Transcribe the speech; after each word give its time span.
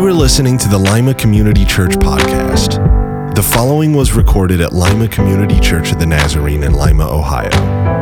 You 0.00 0.06
are 0.06 0.14
listening 0.14 0.56
to 0.56 0.68
the 0.70 0.78
Lima 0.78 1.12
Community 1.12 1.66
Church 1.66 1.92
podcast. 1.92 3.34
The 3.34 3.42
following 3.42 3.92
was 3.92 4.14
recorded 4.14 4.62
at 4.62 4.72
Lima 4.72 5.06
Community 5.06 5.60
Church 5.60 5.92
of 5.92 5.98
the 5.98 6.06
Nazarene 6.06 6.62
in 6.62 6.72
Lima, 6.72 7.06
Ohio. 7.06 7.99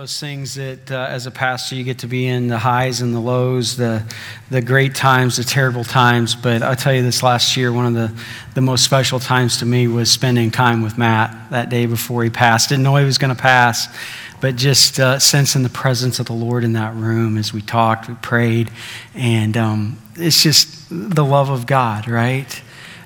Those 0.00 0.18
things 0.18 0.54
that 0.54 0.90
uh, 0.90 1.06
as 1.10 1.26
a 1.26 1.30
pastor 1.30 1.74
you 1.74 1.84
get 1.84 1.98
to 1.98 2.06
be 2.06 2.26
in 2.26 2.48
the 2.48 2.56
highs 2.56 3.02
and 3.02 3.14
the 3.14 3.20
lows, 3.20 3.76
the, 3.76 4.02
the 4.48 4.62
great 4.62 4.94
times, 4.94 5.36
the 5.36 5.44
terrible 5.44 5.84
times. 5.84 6.34
But 6.34 6.62
I'll 6.62 6.74
tell 6.74 6.94
you 6.94 7.02
this 7.02 7.22
last 7.22 7.54
year, 7.54 7.70
one 7.70 7.84
of 7.84 7.92
the, 7.92 8.10
the 8.54 8.62
most 8.62 8.82
special 8.82 9.20
times 9.20 9.58
to 9.58 9.66
me 9.66 9.88
was 9.88 10.10
spending 10.10 10.50
time 10.50 10.80
with 10.80 10.96
Matt 10.96 11.50
that 11.50 11.68
day 11.68 11.84
before 11.84 12.24
he 12.24 12.30
passed. 12.30 12.70
Didn't 12.70 12.82
know 12.82 12.96
he 12.96 13.04
was 13.04 13.18
going 13.18 13.36
to 13.36 13.42
pass, 13.42 13.94
but 14.40 14.56
just 14.56 14.98
uh, 14.98 15.18
sensing 15.18 15.64
the 15.64 15.68
presence 15.68 16.18
of 16.18 16.24
the 16.24 16.32
Lord 16.32 16.64
in 16.64 16.72
that 16.72 16.94
room 16.94 17.36
as 17.36 17.52
we 17.52 17.60
talked, 17.60 18.08
we 18.08 18.14
prayed. 18.22 18.70
And 19.14 19.54
um, 19.54 19.98
it's 20.16 20.42
just 20.42 20.88
the 20.88 21.26
love 21.26 21.50
of 21.50 21.66
God, 21.66 22.08
right? 22.08 22.62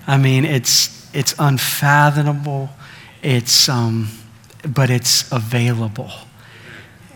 I 0.07 0.17
mean, 0.17 0.45
it's, 0.45 1.13
it's 1.13 1.35
unfathomable. 1.41 2.69
It's, 3.21 3.69
um, 3.69 4.11
but 4.65 4.91
it's 4.91 5.33
available. 5.33 6.13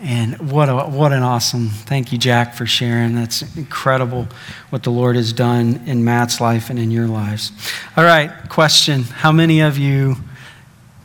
And 0.01 0.51
what, 0.51 0.69
a, 0.69 0.85
what 0.85 1.11
an 1.11 1.23
awesome, 1.23 1.67
thank 1.67 2.13
you, 2.13 2.17
Jack, 2.17 2.53
for 2.53 2.65
sharing. 2.65 3.15
That's 3.15 3.41
incredible 3.57 4.27
what 4.69 4.83
the 4.83 4.91
Lord 4.91 5.17
has 5.17 5.33
done 5.33 5.81
in 5.85 6.05
Matt's 6.05 6.39
life 6.39 6.69
and 6.69 6.79
in 6.79 6.89
your 6.89 7.07
lives. 7.07 7.51
All 7.97 8.05
right, 8.05 8.31
question 8.47 9.03
How 9.03 9.33
many 9.33 9.59
of 9.59 9.77
you 9.77 10.15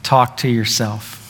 talk 0.05 0.37
to 0.39 0.49
yourself? 0.49 1.21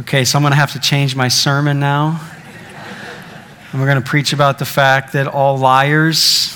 Okay, 0.00 0.26
so 0.26 0.36
I'm 0.36 0.42
going 0.42 0.52
to 0.52 0.56
have 0.56 0.72
to 0.72 0.80
change 0.80 1.16
my 1.16 1.28
sermon 1.28 1.80
now. 1.80 2.20
And 3.72 3.80
we're 3.80 3.86
going 3.86 4.02
to 4.02 4.06
preach 4.06 4.34
about 4.34 4.58
the 4.58 4.66
fact 4.66 5.14
that 5.14 5.26
all 5.26 5.56
liars 5.56 6.55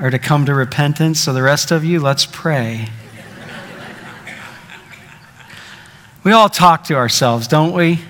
are 0.00 0.10
to 0.10 0.18
come 0.18 0.46
to 0.46 0.54
repentance. 0.54 1.20
So, 1.20 1.32
the 1.32 1.42
rest 1.42 1.70
of 1.70 1.84
you, 1.84 2.00
let's 2.00 2.26
pray. 2.26 2.88
we 6.24 6.32
all 6.32 6.48
talk 6.48 6.84
to 6.84 6.94
ourselves, 6.94 7.46
don't 7.46 7.72
we? 7.72 8.00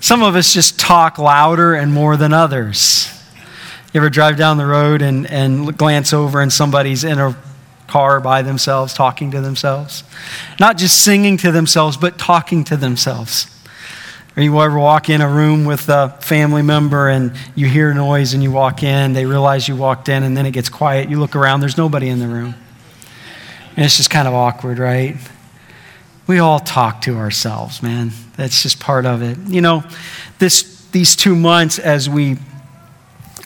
Some 0.00 0.22
of 0.22 0.34
us 0.34 0.52
just 0.52 0.78
talk 0.78 1.18
louder 1.18 1.74
and 1.74 1.92
more 1.92 2.16
than 2.16 2.32
others. 2.32 3.08
You 3.92 4.00
ever 4.00 4.10
drive 4.10 4.36
down 4.36 4.56
the 4.56 4.66
road 4.66 5.02
and, 5.02 5.28
and 5.30 5.76
glance 5.76 6.12
over 6.12 6.40
and 6.40 6.52
somebody's 6.52 7.04
in 7.04 7.18
a 7.18 7.36
car 7.86 8.20
by 8.20 8.42
themselves, 8.42 8.94
talking 8.94 9.32
to 9.32 9.40
themselves? 9.40 10.04
Not 10.58 10.78
just 10.78 11.04
singing 11.04 11.36
to 11.38 11.52
themselves, 11.52 11.96
but 11.96 12.18
talking 12.18 12.64
to 12.64 12.76
themselves. 12.76 13.46
Or 14.40 14.42
you 14.42 14.58
ever 14.58 14.78
walk 14.78 15.10
in 15.10 15.20
a 15.20 15.28
room 15.28 15.66
with 15.66 15.90
a 15.90 16.16
family 16.22 16.62
member 16.62 17.10
and 17.10 17.36
you 17.54 17.66
hear 17.66 17.92
noise 17.92 18.32
and 18.32 18.42
you 18.42 18.50
walk 18.50 18.82
in, 18.82 19.12
they 19.12 19.26
realize 19.26 19.68
you 19.68 19.76
walked 19.76 20.08
in, 20.08 20.22
and 20.22 20.34
then 20.34 20.46
it 20.46 20.52
gets 20.52 20.70
quiet. 20.70 21.10
You 21.10 21.20
look 21.20 21.36
around, 21.36 21.60
there's 21.60 21.76
nobody 21.76 22.08
in 22.08 22.20
the 22.20 22.26
room. 22.26 22.54
And 23.76 23.84
it's 23.84 23.98
just 23.98 24.08
kind 24.08 24.26
of 24.26 24.32
awkward, 24.32 24.78
right? 24.78 25.18
We 26.26 26.38
all 26.38 26.58
talk 26.58 27.02
to 27.02 27.18
ourselves, 27.18 27.82
man. 27.82 28.12
That's 28.38 28.62
just 28.62 28.80
part 28.80 29.04
of 29.04 29.20
it. 29.20 29.36
You 29.46 29.60
know, 29.60 29.84
this, 30.38 30.88
these 30.90 31.16
two 31.16 31.36
months 31.36 31.78
as 31.78 32.08
we 32.08 32.38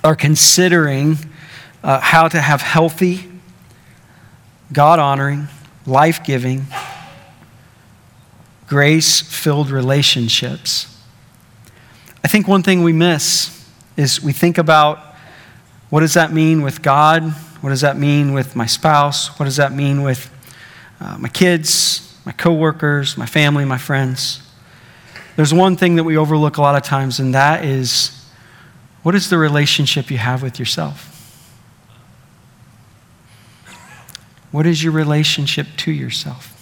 are 0.04 0.14
considering 0.14 1.18
uh, 1.82 1.98
how 1.98 2.28
to 2.28 2.40
have 2.40 2.62
healthy, 2.62 3.28
God 4.72 5.00
honoring, 5.00 5.48
life 5.86 6.22
giving, 6.22 6.66
grace 8.74 9.20
filled 9.20 9.70
relationships. 9.70 11.00
I 12.24 12.26
think 12.26 12.48
one 12.48 12.64
thing 12.64 12.82
we 12.82 12.92
miss 12.92 13.64
is 13.96 14.20
we 14.20 14.32
think 14.32 14.58
about 14.58 14.98
what 15.90 16.00
does 16.00 16.14
that 16.14 16.32
mean 16.32 16.60
with 16.60 16.82
God? 16.82 17.22
What 17.60 17.70
does 17.70 17.82
that 17.82 17.96
mean 17.96 18.32
with 18.32 18.56
my 18.56 18.66
spouse? 18.66 19.38
What 19.38 19.44
does 19.44 19.58
that 19.58 19.72
mean 19.72 20.02
with 20.02 20.28
uh, 20.98 21.18
my 21.20 21.28
kids, 21.28 22.18
my 22.24 22.32
coworkers, 22.32 23.16
my 23.16 23.26
family, 23.26 23.64
my 23.64 23.78
friends? 23.78 24.42
There's 25.36 25.54
one 25.54 25.76
thing 25.76 25.94
that 25.94 26.02
we 26.02 26.16
overlook 26.16 26.56
a 26.56 26.60
lot 26.60 26.74
of 26.74 26.82
times, 26.82 27.20
and 27.20 27.32
that 27.32 27.64
is 27.64 28.28
what 29.04 29.14
is 29.14 29.30
the 29.30 29.38
relationship 29.38 30.10
you 30.10 30.18
have 30.18 30.42
with 30.42 30.58
yourself? 30.58 31.12
What 34.50 34.66
is 34.66 34.82
your 34.82 34.92
relationship 34.92 35.68
to 35.76 35.92
yourself? 35.92 36.53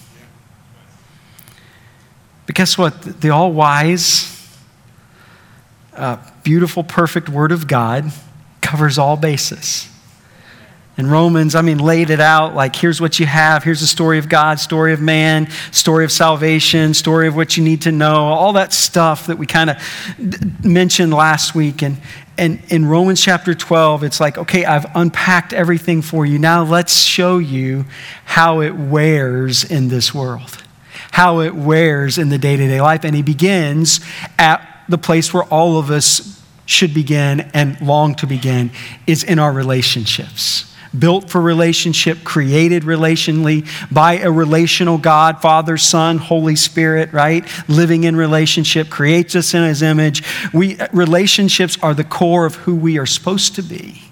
But 2.53 2.57
guess 2.59 2.77
what? 2.77 3.01
The 3.23 3.31
all 3.31 3.51
wise, 3.51 4.47
uh, 5.95 6.19
beautiful, 6.43 6.85
perfect 6.85 7.31
Word 7.31 7.51
of 7.51 7.67
God 7.67 8.13
covers 8.61 8.99
all 8.99 9.17
bases. 9.17 9.89
In 10.99 11.09
Romans, 11.09 11.55
I 11.55 11.63
mean, 11.63 11.79
laid 11.79 12.11
it 12.11 12.21
out 12.21 12.55
like 12.55 12.77
here's 12.77 13.01
what 13.01 13.19
you 13.19 13.25
have. 13.25 13.65
Here's 13.65 13.81
the 13.81 13.87
story 13.87 14.19
of 14.19 14.29
God, 14.29 14.61
story 14.61 14.93
of 14.93 15.01
man, 15.01 15.51
story 15.71 16.05
of 16.05 16.13
salvation, 16.13 16.93
story 16.93 17.27
of 17.27 17.35
what 17.35 17.57
you 17.57 17.65
need 17.65 17.81
to 17.83 17.91
know, 17.91 18.17
all 18.17 18.53
that 18.53 18.75
stuff 18.75 19.29
that 19.29 19.39
we 19.39 19.47
kind 19.47 19.71
of 19.71 20.63
mentioned 20.63 21.15
last 21.15 21.55
week. 21.55 21.83
And, 21.83 21.97
and 22.37 22.63
in 22.69 22.85
Romans 22.85 23.23
chapter 23.23 23.55
12, 23.55 24.05
it's 24.05 24.21
like, 24.21 24.37
okay, 24.37 24.67
I've 24.67 24.85
unpacked 24.95 25.55
everything 25.55 26.03
for 26.03 26.27
you. 26.27 26.39
Now 26.39 26.65
let's 26.65 27.01
show 27.03 27.39
you 27.39 27.87
how 28.27 28.61
it 28.61 28.73
wears 28.73 29.65
in 29.65 29.89
this 29.89 30.13
world 30.13 30.62
how 31.13 31.41
it 31.41 31.55
wears 31.55 32.17
in 32.19 32.31
the 32.31 32.39
day 32.39 32.57
to 32.57 32.67
day 32.67 32.81
life. 32.81 33.05
And 33.05 33.15
he 33.15 33.23
begins 33.23 34.01
at 34.39 34.67
the 34.89 34.99
place 34.99 35.33
where 35.33 35.45
all 35.45 35.79
of 35.79 35.91
us 35.91 36.43
should 36.65 36.95
begin 36.95 37.41
and 37.53 37.81
long 37.81 38.15
to 38.17 38.27
begin 38.27 38.71
is 39.07 39.23
in 39.23 39.39
our 39.39 39.53
relationships. 39.53 40.75
Built 40.99 41.31
for 41.31 41.41
relationship, 41.41 42.25
created 42.25 42.83
relationally 42.85 43.67
by 43.93 44.19
a 44.19 44.31
relational 44.31 44.97
God, 44.99 45.41
Father, 45.41 45.77
Son, 45.77 46.17
Holy 46.17 46.57
Spirit, 46.57 47.13
right? 47.13 47.47
Living 47.69 48.05
in 48.05 48.17
relationship, 48.17 48.89
creates 48.89 49.37
us 49.37 49.55
in 49.55 49.63
His 49.63 49.83
image. 49.83 50.23
We, 50.53 50.79
relationships 50.93 51.79
are 51.83 51.95
the 51.95 52.05
core 52.05 52.47
of 52.47 52.57
who 52.57 52.75
we 52.75 52.99
are 52.99 53.07
supposed 53.07 53.55
to 53.57 53.63
be. 53.63 54.03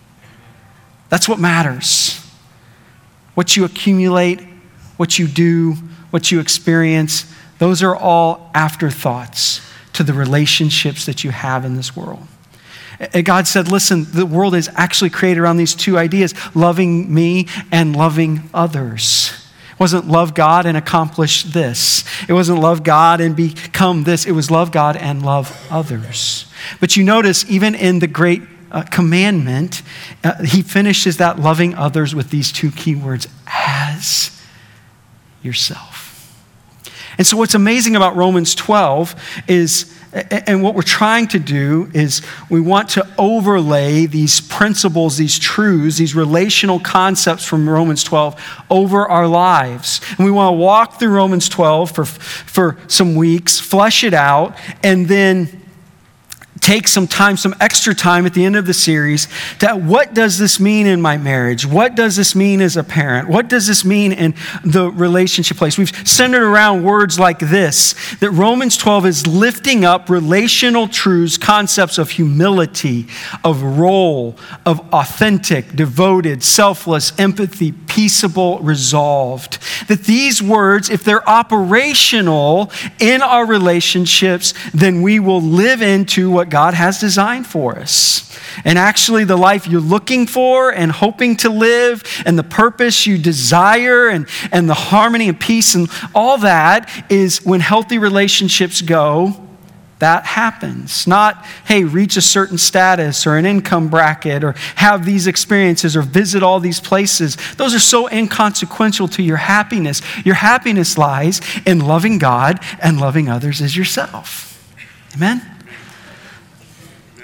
That's 1.09 1.29
what 1.29 1.39
matters. 1.39 2.19
What 3.35 3.57
you 3.57 3.65
accumulate, 3.65 4.41
what 4.97 5.19
you 5.19 5.29
do, 5.29 5.77
what 6.11 6.31
you 6.31 6.41
experience, 6.41 7.25
those 7.59 7.83
are 7.83 7.95
all 7.95 8.51
afterthoughts 8.55 9.61
to 9.93 10.03
the 10.03 10.13
relationships 10.13 11.07
that 11.07 11.25
you 11.25 11.31
have 11.31 11.65
in 11.65 11.77
this 11.77 11.97
world. 11.97 12.27
And 12.99 13.25
God 13.25 13.47
said, 13.47 13.69
listen, 13.69 14.07
the 14.13 14.27
world 14.27 14.55
is 14.55 14.69
actually 14.75 15.11
created 15.11 15.41
around 15.41 15.57
these 15.57 15.75
two 15.75 15.97
ideas 15.97 16.35
loving 16.55 17.13
me 17.13 17.49
and 17.73 17.97
loving 17.97 18.51
others. 18.53 19.33
It 19.73 19.81
wasn't 19.81 20.09
love 20.09 20.35
God 20.35 20.67
and 20.67 20.77
accomplish 20.77 21.45
this. 21.45 22.05
It 22.29 22.35
wasn't 22.35 22.61
love 22.61 22.85
God 22.85 23.23
and 23.23 23.35
become 23.35 24.05
this. 24.05 24.27
It 24.27 24.33
was 24.33 24.51
love 24.51 24.71
God 24.71 24.97
and 24.97 25.25
love 25.25 25.67
others. 25.71 26.45
But 26.79 26.97
you 26.97 27.05
notice, 27.05 27.49
even 27.51 27.75
in 27.75 28.01
the 28.01 28.07
great 28.07 28.43
uh, 28.71 28.83
commandment, 28.83 29.83
uh, 30.23 30.43
he 30.43 30.61
finishes 30.61 31.17
that 31.17 31.39
loving 31.39 31.75
others 31.75 32.15
with 32.15 32.29
these 32.29 32.53
two 32.53 32.71
key 32.71 32.95
words 32.95 33.27
as 33.47 34.39
yourself. 35.43 35.90
And 37.21 37.27
so, 37.27 37.37
what's 37.37 37.55
amazing 37.55 37.97
about 37.97 38.17
Romans 38.17 38.55
12 38.55 39.15
is, 39.47 39.95
and 40.11 40.63
what 40.63 40.75
we're 40.75 40.81
trying 40.81 41.29
to 41.29 41.39
do 41.39 41.91
is, 41.93 42.23
we 42.49 42.63
want 42.63 42.89
to 42.93 43.07
overlay 43.19 44.07
these 44.07 44.41
principles, 44.41 45.19
these 45.19 45.39
truths, 45.39 45.99
these 45.99 46.15
relational 46.15 46.81
concepts 46.81 47.45
from 47.45 47.69
Romans 47.69 48.03
12 48.05 48.43
over 48.71 49.07
our 49.07 49.27
lives. 49.27 50.01
And 50.17 50.25
we 50.25 50.31
want 50.31 50.55
to 50.55 50.57
walk 50.57 50.99
through 50.99 51.11
Romans 51.11 51.51
12 51.51 51.91
for, 51.91 52.07
for 52.07 52.79
some 52.87 53.15
weeks, 53.15 53.61
flesh 53.61 54.03
it 54.03 54.15
out, 54.15 54.57
and 54.83 55.07
then 55.07 55.60
take 56.61 56.87
some 56.87 57.07
time, 57.07 57.37
some 57.37 57.55
extra 57.61 57.95
time 57.95 58.27
at 58.27 58.35
the 58.35 58.45
end 58.45 58.57
of 58.57 58.67
the 58.67 58.75
series 58.75 59.29
to 59.59 59.75
what 59.75 60.15
does 60.15 60.39
this 60.39 60.61
mean 60.61 60.87
in 60.87 61.01
my 61.01 61.17
marriage? 61.17 61.67
What 61.67 61.95
does 61.95 62.17
this 62.17 62.35
mean 62.35 62.61
as 62.61 62.77
a 62.77 62.85
parent? 62.85 63.29
What 63.29 63.49
does 63.49 63.67
this 63.67 63.85
mean 63.85 64.13
in 64.13 64.35
the 64.65 64.91
relationship 64.91 65.57
place? 65.57 65.79
We've 65.79 66.07
centered 66.07 66.43
around 66.43 66.85
words 66.85 67.19
like 67.19 67.39
this 67.39 67.95
that 68.17 68.31
Romans 68.31 68.77
12 68.77 69.07
is 69.07 69.27
lifting 69.27 69.85
up 69.85 70.11
relational 70.11 70.87
truths, 70.87 71.39
concepts 71.39 71.99
of 71.99 72.11
humility, 72.11 73.07
of 73.43 73.63
role, 73.63 74.37
of 74.67 74.81
authentic, 74.93 75.75
devoted, 75.75 76.43
selfless, 76.43 77.19
empathy, 77.19 77.73
peaceable, 77.73 78.59
resolved. 78.61 79.59
That 79.89 80.05
these 80.05 80.43
words, 80.43 80.91
if 80.91 81.05
they're 81.05 81.29
operational 81.29 82.71
in 82.99 83.23
our 83.23 83.47
relationships, 83.47 84.53
then 84.75 85.03
we 85.03 85.21
will 85.21 85.41
live 85.41 85.81
into 85.81 86.31
what 86.31 86.50
God 86.51 86.75
has 86.75 86.99
designed 86.99 87.47
for 87.47 87.79
us. 87.79 88.39
And 88.65 88.79
actually, 88.79 89.25
the 89.25 89.37
life 89.37 89.67
you're 89.67 89.81
looking 89.81 90.27
for 90.27 90.71
and 90.73 90.91
hoping 90.91 91.37
to 91.39 91.49
live, 91.49 92.03
and 92.27 92.39
the 92.39 92.43
purpose 92.43 93.07
you 93.07 93.17
desire, 93.17 94.09
and, 94.09 94.27
and 94.53 94.69
the 94.69 94.75
harmony 94.75 95.29
and 95.29 95.39
peace, 95.39 95.75
and 95.75 95.89
all 96.15 96.39
that 96.39 96.91
is 97.11 97.45
when 97.45 97.61
healthy 97.61 97.99
relationships 97.99 98.83
go 98.83 99.47
that 100.01 100.25
happens. 100.25 101.07
Not, 101.07 101.45
hey, 101.67 101.85
reach 101.85 102.17
a 102.17 102.23
certain 102.23 102.59
status 102.59 103.27
or 103.27 103.37
an 103.37 103.47
income 103.47 103.89
bracket 103.89 104.43
or 104.43 104.55
have 104.77 105.05
these 105.05 105.27
experiences 105.27 105.95
or 105.95 106.03
visit 106.03 106.43
all 106.43 106.59
these 106.59 106.81
places. 106.81 107.37
Those 107.57 107.75
are 107.75 107.81
so 107.81 108.09
inconsequential 108.09 109.09
to 109.09 109.23
your 109.23 109.37
happiness. 109.37 110.03
Your 110.25 110.35
happiness 110.35 110.99
lies 110.99 111.41
in 111.67 111.81
loving 111.81 112.19
God 112.19 112.61
and 112.83 112.99
loving 112.99 113.29
others 113.29 113.61
as 113.61 113.77
yourself. 113.77 114.47
Amen? 115.15 115.60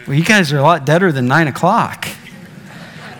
Well, 0.07 0.17
you 0.17 0.25
guys 0.25 0.53
are 0.53 0.59
a 0.59 0.63
lot 0.63 0.87
deader 0.87 1.11
than 1.11 1.27
nine 1.27 1.49
o'clock. 1.49 2.07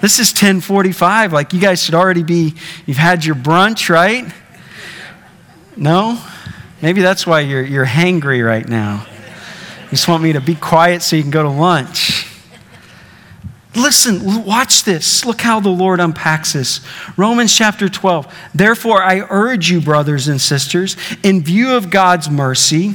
This 0.01 0.21
is 0.21 0.31
1045. 0.31 1.33
Like 1.33 1.53
you 1.53 1.61
guys 1.61 1.83
should 1.83 1.95
already 1.95 2.23
be, 2.23 2.55
you've 2.87 2.97
had 2.97 3.25
your 3.25 3.35
brunch, 3.35 3.89
right? 3.89 4.25
No? 5.77 6.23
Maybe 6.81 7.03
that's 7.03 7.27
why 7.27 7.41
you're, 7.41 7.65
you're 7.65 7.87
hangry 7.87 8.47
right 8.47 8.69
now. 8.69 9.05
You 9.85 9.91
just 9.91 10.07
want 10.07 10.23
me 10.23 10.33
to 10.35 10.41
be 10.41 10.55
quiet 10.55 11.03
so 11.03 11.17
you 11.17 11.23
can 11.23 11.33
go 11.33 11.43
to 11.43 11.49
lunch. 11.49 12.29
Listen, 13.75 14.45
watch 14.45 14.85
this. 14.85 15.25
Look 15.25 15.41
how 15.41 15.59
the 15.59 15.69
Lord 15.69 15.99
unpacks 15.99 16.53
this. 16.53 16.81
Romans 17.17 17.55
chapter 17.55 17.89
12. 17.89 18.33
Therefore, 18.55 19.03
I 19.03 19.27
urge 19.29 19.71
you, 19.71 19.81
brothers 19.81 20.29
and 20.29 20.41
sisters, 20.41 20.97
in 21.23 21.43
view 21.43 21.75
of 21.75 21.91
God's 21.91 22.31
mercy, 22.31 22.95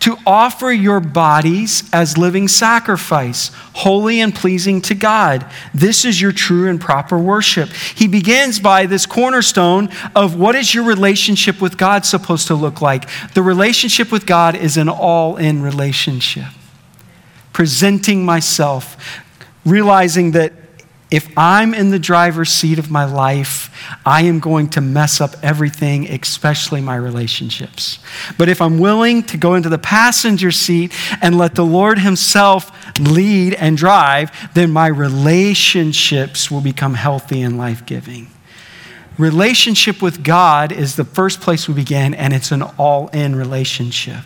to 0.00 0.16
offer 0.26 0.70
your 0.70 1.00
bodies 1.00 1.88
as 1.92 2.16
living 2.16 2.46
sacrifice, 2.48 3.50
holy 3.74 4.20
and 4.20 4.34
pleasing 4.34 4.80
to 4.82 4.94
God. 4.94 5.44
This 5.74 6.04
is 6.04 6.20
your 6.20 6.32
true 6.32 6.68
and 6.68 6.80
proper 6.80 7.18
worship. 7.18 7.68
He 7.70 8.06
begins 8.06 8.60
by 8.60 8.86
this 8.86 9.06
cornerstone 9.06 9.88
of 10.14 10.36
what 10.36 10.54
is 10.54 10.74
your 10.74 10.84
relationship 10.84 11.60
with 11.60 11.76
God 11.76 12.06
supposed 12.06 12.46
to 12.46 12.54
look 12.54 12.80
like? 12.80 13.08
The 13.34 13.42
relationship 13.42 14.12
with 14.12 14.26
God 14.26 14.54
is 14.54 14.76
an 14.76 14.88
all 14.88 15.36
in 15.36 15.62
relationship. 15.62 16.48
Presenting 17.52 18.24
myself, 18.24 18.96
realizing 19.64 20.30
that 20.32 20.52
if 21.10 21.30
I'm 21.38 21.72
in 21.72 21.90
the 21.90 21.98
driver's 21.98 22.50
seat 22.50 22.78
of 22.78 22.90
my 22.90 23.06
life, 23.06 23.74
I 24.04 24.22
am 24.22 24.40
going 24.40 24.68
to 24.70 24.82
mess 24.82 25.20
up 25.20 25.36
everything, 25.42 26.06
especially 26.08 26.82
my 26.82 26.96
relationships. 26.96 27.98
But 28.36 28.50
if 28.50 28.60
I'm 28.60 28.78
willing 28.78 29.22
to 29.24 29.38
go 29.38 29.54
into 29.54 29.70
the 29.70 29.78
passenger 29.78 30.50
seat 30.50 30.92
and 31.22 31.38
let 31.38 31.54
the 31.54 31.64
Lord 31.64 31.98
Himself 31.98 32.70
lead 33.00 33.54
and 33.54 33.76
drive, 33.76 34.30
then 34.52 34.70
my 34.70 34.88
relationships 34.88 36.50
will 36.50 36.60
become 36.60 36.94
healthy 36.94 37.40
and 37.40 37.56
life 37.56 37.86
giving. 37.86 38.28
Relationship 39.16 40.02
with 40.02 40.22
God 40.22 40.72
is 40.72 40.94
the 40.94 41.04
first 41.04 41.40
place 41.40 41.66
we 41.66 41.74
begin, 41.74 42.14
and 42.14 42.32
it's 42.34 42.52
an 42.52 42.62
all 42.62 43.08
in 43.08 43.34
relationship. 43.34 44.24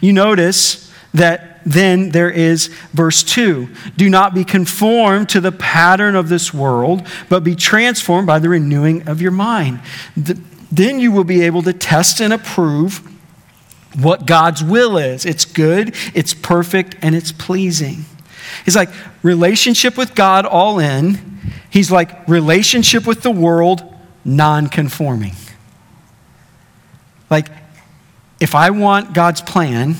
You 0.00 0.12
notice 0.12 0.91
that 1.14 1.60
then 1.64 2.10
there 2.10 2.30
is 2.30 2.68
verse 2.92 3.22
2 3.22 3.68
Do 3.96 4.08
not 4.10 4.34
be 4.34 4.44
conformed 4.44 5.28
to 5.30 5.40
the 5.40 5.52
pattern 5.52 6.16
of 6.16 6.28
this 6.28 6.52
world, 6.52 7.06
but 7.28 7.44
be 7.44 7.54
transformed 7.54 8.26
by 8.26 8.38
the 8.38 8.48
renewing 8.48 9.08
of 9.08 9.20
your 9.20 9.30
mind. 9.30 9.80
Then 10.16 10.98
you 10.98 11.12
will 11.12 11.24
be 11.24 11.42
able 11.42 11.62
to 11.62 11.72
test 11.72 12.20
and 12.20 12.32
approve 12.32 13.08
what 14.00 14.26
God's 14.26 14.64
will 14.64 14.96
is. 14.96 15.26
It's 15.26 15.44
good, 15.44 15.94
it's 16.14 16.34
perfect, 16.34 16.96
and 17.02 17.14
it's 17.14 17.30
pleasing. 17.30 18.06
He's 18.64 18.76
like 18.76 18.90
relationship 19.22 19.96
with 19.96 20.14
God 20.14 20.46
all 20.46 20.78
in. 20.78 21.20
He's 21.70 21.90
like 21.90 22.26
relationship 22.28 23.06
with 23.06 23.22
the 23.22 23.30
world 23.30 23.82
non 24.24 24.68
conforming. 24.68 25.34
Like, 27.30 27.48
if 28.40 28.54
I 28.54 28.70
want 28.70 29.14
God's 29.14 29.40
plan, 29.40 29.96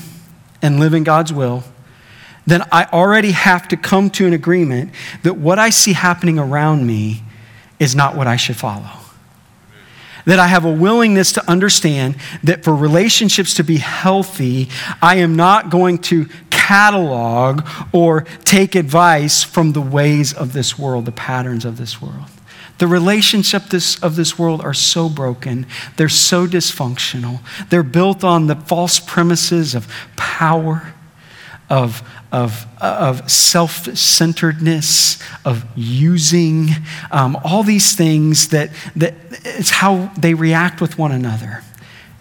and 0.63 0.79
live 0.79 0.95
in 0.95 1.03
God's 1.03 1.31
will, 1.31 1.63
then 2.47 2.63
I 2.71 2.85
already 2.85 3.31
have 3.31 3.67
to 3.67 3.77
come 3.77 4.09
to 4.11 4.25
an 4.25 4.33
agreement 4.33 4.91
that 5.21 5.37
what 5.37 5.59
I 5.59 5.69
see 5.69 5.93
happening 5.93 6.39
around 6.39 6.85
me 6.87 7.23
is 7.79 7.95
not 7.95 8.15
what 8.15 8.27
I 8.27 8.35
should 8.35 8.57
follow. 8.57 8.89
That 10.25 10.39
I 10.39 10.47
have 10.47 10.63
a 10.63 10.71
willingness 10.71 11.33
to 11.33 11.49
understand 11.49 12.15
that 12.43 12.63
for 12.63 12.73
relationships 12.73 13.53
to 13.55 13.63
be 13.63 13.77
healthy, 13.77 14.69
I 15.01 15.17
am 15.17 15.35
not 15.35 15.69
going 15.69 15.99
to 15.99 16.27
catalog 16.49 17.67
or 17.91 18.21
take 18.45 18.75
advice 18.75 19.43
from 19.43 19.73
the 19.73 19.81
ways 19.81 20.33
of 20.33 20.53
this 20.53 20.79
world, 20.79 21.05
the 21.05 21.11
patterns 21.11 21.65
of 21.65 21.77
this 21.77 22.01
world. 22.01 22.29
The 22.79 22.87
relationships 22.87 24.01
of 24.01 24.15
this 24.15 24.37
world 24.39 24.61
are 24.61 24.73
so 24.73 25.07
broken. 25.09 25.67
They're 25.97 26.09
so 26.09 26.47
dysfunctional. 26.47 27.39
They're 27.69 27.83
built 27.83 28.23
on 28.23 28.47
the 28.47 28.55
false 28.55 28.99
premises 28.99 29.75
of 29.75 29.87
power, 30.15 30.93
of, 31.69 32.01
of, 32.31 32.65
of 32.81 33.29
self 33.29 33.95
centeredness, 33.95 35.21
of 35.45 35.65
using, 35.75 36.69
um, 37.11 37.37
all 37.43 37.63
these 37.63 37.95
things 37.95 38.49
that, 38.49 38.71
that 38.95 39.13
it's 39.45 39.69
how 39.69 40.11
they 40.17 40.33
react 40.33 40.81
with 40.81 40.97
one 40.97 41.11
another. 41.11 41.63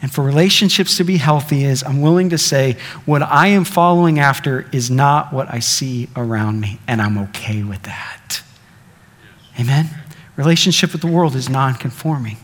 And 0.03 0.13
for 0.13 0.23
relationships 0.23 0.97
to 0.97 1.05
be 1.05 1.17
healthy 1.17 1.65
is 1.65 1.85
I'm 1.85 2.03
willing 2.03 2.31
to 2.31 2.39
say 2.39 2.77
what 3.07 3.23
I 3.23 3.49
am 3.49 3.65
following 3.65 4.19
after 4.19 4.69
is 4.73 4.91
not 4.91 5.33
what 5.33 5.53
I 5.53 5.61
see 5.61 6.09
around 6.17 6.61
me, 6.61 6.81
and 6.89 7.01
I'm 7.01 7.17
okay 7.19 7.63
with 7.63 7.85
that. 7.85 8.43
Amen? 9.59 10.02
Relationship 10.37 10.93
with 10.93 11.01
the 11.01 11.07
world 11.07 11.37
is 11.37 11.49
non 11.49 11.75
conforming. 11.75 12.39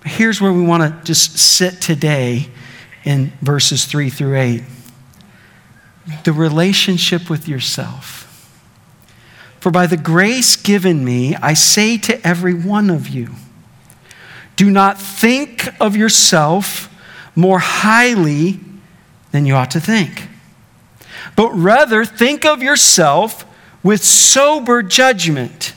But 0.00 0.12
here's 0.12 0.40
where 0.40 0.52
we 0.52 0.62
want 0.62 0.82
to 0.82 1.04
just 1.04 1.38
sit 1.38 1.80
today 1.80 2.48
in 3.04 3.32
verses 3.40 3.84
3 3.84 4.10
through 4.10 4.36
8 4.36 4.62
the 6.24 6.32
relationship 6.32 7.30
with 7.30 7.46
yourself. 7.46 8.28
For 9.60 9.70
by 9.70 9.86
the 9.86 9.96
grace 9.96 10.56
given 10.56 11.04
me, 11.04 11.36
I 11.36 11.54
say 11.54 11.96
to 11.98 12.26
every 12.26 12.54
one 12.54 12.90
of 12.90 13.08
you, 13.08 13.30
do 14.56 14.68
not 14.70 15.00
think 15.00 15.68
of 15.80 15.96
yourself 15.96 16.92
more 17.36 17.60
highly 17.60 18.58
than 19.30 19.46
you 19.46 19.54
ought 19.54 19.70
to 19.70 19.80
think, 19.80 20.28
but 21.36 21.50
rather 21.52 22.04
think 22.04 22.44
of 22.44 22.62
yourself 22.62 23.44
with 23.84 24.02
sober 24.02 24.82
judgment 24.82 25.74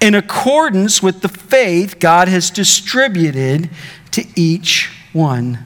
in 0.00 0.14
accordance 0.14 1.02
with 1.02 1.22
the 1.22 1.28
faith 1.28 1.98
God 1.98 2.28
has 2.28 2.50
distributed 2.50 3.70
to 4.12 4.24
each 4.34 4.90
one 5.12 5.58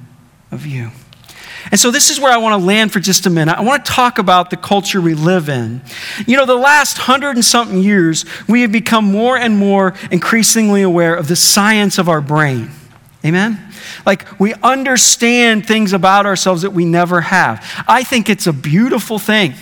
of 0.51 0.67
you. 0.67 0.91
And 1.71 1.79
so, 1.79 1.91
this 1.91 2.11
is 2.11 2.19
where 2.19 2.33
I 2.33 2.39
want 2.39 2.61
to 2.61 2.67
land 2.67 2.93
for 2.93 3.01
just 3.01 3.27
a 3.27 3.31
minute. 3.31 3.57
I 3.57 3.61
want 3.61 3.85
to 3.85 3.93
talk 3.93 4.19
about 4.19 4.51
the 4.51 4.57
culture 4.57 5.01
we 5.01 5.15
live 5.15 5.49
in. 5.49 5.83
You 6.27 6.37
know, 6.37 6.47
the 6.47 6.55
last 6.55 6.99
hundred 6.99 7.37
and 7.37 7.45
something 7.45 7.79
years, 7.79 8.25
we 8.49 8.63
have 8.63 8.73
become 8.73 9.05
more 9.05 9.37
and 9.37 9.59
more 9.59 9.95
increasingly 10.11 10.83
aware 10.83 11.15
of 11.15 11.29
the 11.29 11.37
science 11.37 11.99
of 11.99 12.09
our 12.09 12.21
brain. 12.21 12.71
Amen? 13.25 13.61
Like, 14.07 14.41
we 14.41 14.55
understand 14.55 15.67
things 15.67 15.93
about 15.93 16.25
ourselves 16.25 16.63
that 16.63 16.71
we 16.71 16.87
never 16.87 17.21
have. 17.21 17.85
I 17.87 18.03
think 18.03 18.31
it's 18.31 18.47
a 18.47 18.53
beautiful 18.53 19.19
thing. 19.19 19.55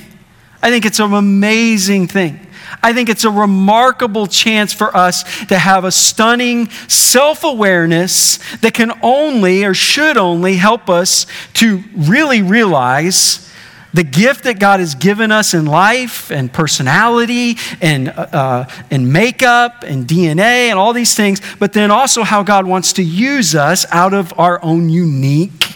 I 0.63 0.71
think 0.71 0.85
it's 0.85 0.99
an 0.99 1.13
amazing 1.13 2.09
thing. 2.09 2.41
I 2.83 2.93
think 2.93 3.09
it's 3.09 3.25
a 3.25 3.31
remarkable 3.31 4.27
chance 4.27 4.73
for 4.73 4.95
us 4.97 5.47
to 5.47 5.59
have 5.59 5.85
a 5.85 5.91
stunning 5.91 6.69
self 6.89 7.45
awareness 7.45 8.39
that 8.59 8.75
can 8.75 8.93
only 9.03 9.65
or 9.65 9.75
should 9.75 10.17
only 10.17 10.57
help 10.57 10.89
us 10.89 11.27
to 11.55 11.83
really 11.97 12.43
realize 12.43 13.49
the 13.95 14.05
gift 14.05 14.45
that 14.45 14.59
God 14.59 14.81
has 14.81 14.95
given 14.95 15.33
us 15.33 15.55
in 15.55 15.65
life 15.65 16.31
and 16.31 16.53
personality 16.53 17.57
and, 17.81 18.11
uh, 18.11 18.67
and 18.91 19.13
makeup 19.13 19.83
and 19.83 20.07
DNA 20.07 20.69
and 20.69 20.79
all 20.79 20.93
these 20.93 21.15
things, 21.15 21.41
but 21.59 21.73
then 21.73 21.91
also 21.91 22.23
how 22.23 22.43
God 22.43 22.67
wants 22.67 22.93
to 22.95 23.03
use 23.03 23.55
us 23.55 23.87
out 23.91 24.13
of 24.13 24.39
our 24.39 24.63
own 24.63 24.91
unique 24.91 25.75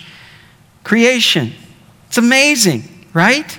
creation. 0.85 1.53
It's 2.09 2.19
amazing, 2.19 3.07
right? 3.15 3.59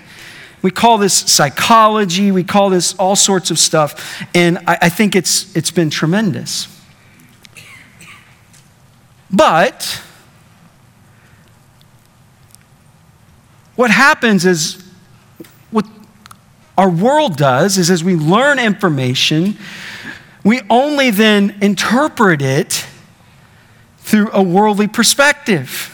We 0.63 0.71
call 0.71 0.97
this 0.97 1.13
psychology, 1.13 2.31
we 2.31 2.43
call 2.43 2.69
this 2.69 2.95
all 2.95 3.15
sorts 3.15 3.51
of 3.51 3.59
stuff, 3.59 4.25
and 4.33 4.57
I, 4.59 4.77
I 4.83 4.89
think 4.89 5.15
it's, 5.15 5.55
it's 5.55 5.71
been 5.71 5.89
tremendous. 5.89 6.67
But 9.29 10.01
what 13.75 13.91
happens 13.91 14.45
is 14.45 14.81
what 15.69 15.85
our 16.77 16.89
world 16.89 17.35
does 17.35 17.77
is 17.77 17.91
as 17.91 18.03
we 18.03 18.15
learn 18.15 18.57
information, 18.57 19.57
we 20.45 20.61
only 20.69 21.09
then 21.09 21.57
interpret 21.61 22.41
it 22.41 22.85
through 23.97 24.29
a 24.31 24.41
worldly 24.41 24.87
perspective. 24.87 25.92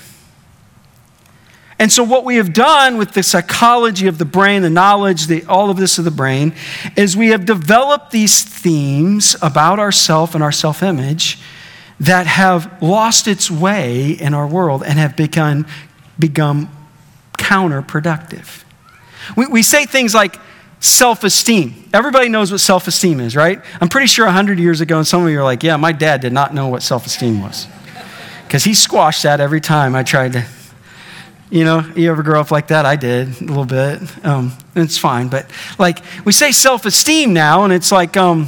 And 1.79 1.89
so, 1.89 2.03
what 2.03 2.25
we 2.25 2.36
have 2.36 2.51
done 2.51 2.98
with 2.98 3.13
the 3.13 3.24
psychology 3.24 4.07
of 4.07 4.17
the 4.17 4.25
brain, 4.25 4.63
the 4.63 4.69
knowledge, 4.69 5.27
the, 5.27 5.45
all 5.45 5.69
of 5.69 5.77
this 5.77 5.98
of 5.98 6.03
the 6.03 6.12
brain, 6.12 6.53
is 6.98 7.15
we 7.15 7.29
have 7.29 7.45
developed 7.45 8.12
these 8.12 8.43
themes 8.43 9.38
about 9.41 9.79
ourself 9.79 10.36
and 10.36 10.43
our 10.43 10.51
self 10.51 10.83
image 10.83 11.39
that 12.01 12.27
have 12.27 12.81
lost 12.81 13.27
its 13.29 13.50
way 13.50 14.12
in 14.12 14.33
our 14.33 14.45
world 14.45 14.83
and 14.83 15.00
have 15.00 15.15
become, 15.15 15.65
become 16.17 16.69
counterproductive. 17.38 18.63
We, 19.38 19.48
we 19.48 19.63
say 19.63 19.86
things 19.86 20.13
like 20.13 20.38
self 20.81 21.24
esteem. 21.24 21.89
Everybody 21.93 22.27
knows 22.27 22.51
what 22.51 22.59
self 22.59 22.89
esteem 22.89 23.21
is, 23.21 23.38
right? 23.38 23.62
I'm 23.79 23.88
pretty 23.88 24.07
sure 24.07 24.25
100 24.25 24.59
years 24.59 24.81
ago, 24.81 24.98
and 24.98 25.07
some 25.07 25.24
of 25.24 25.31
you 25.31 25.39
are 25.39 25.45
like, 25.45 25.63
yeah, 25.63 25.77
my 25.77 25.93
dad 25.93 26.19
did 26.19 26.33
not 26.33 26.53
know 26.53 26.67
what 26.67 26.83
self 26.83 27.05
esteem 27.05 27.41
was. 27.41 27.67
Because 28.43 28.65
he 28.65 28.74
squashed 28.74 29.24
that 29.24 29.39
every 29.39 29.62
time 29.62 29.95
I 29.95 30.03
tried 30.03 30.33
to 30.33 30.45
you 31.49 31.63
know, 31.63 31.79
you 31.95 32.11
ever 32.11 32.21
grow 32.21 32.39
up 32.39 32.51
like 32.51 32.67
that? 32.67 32.85
I 32.85 32.95
did 32.95 33.41
a 33.41 33.45
little 33.45 33.65
bit. 33.65 34.25
Um, 34.25 34.53
it's 34.75 34.97
fine. 34.97 35.29
But 35.29 35.49
like, 35.79 35.99
we 36.23 36.31
say 36.31 36.51
self 36.51 36.85
esteem 36.85 37.33
now, 37.33 37.63
and 37.63 37.73
it's 37.73 37.91
like 37.91 38.17
um, 38.17 38.47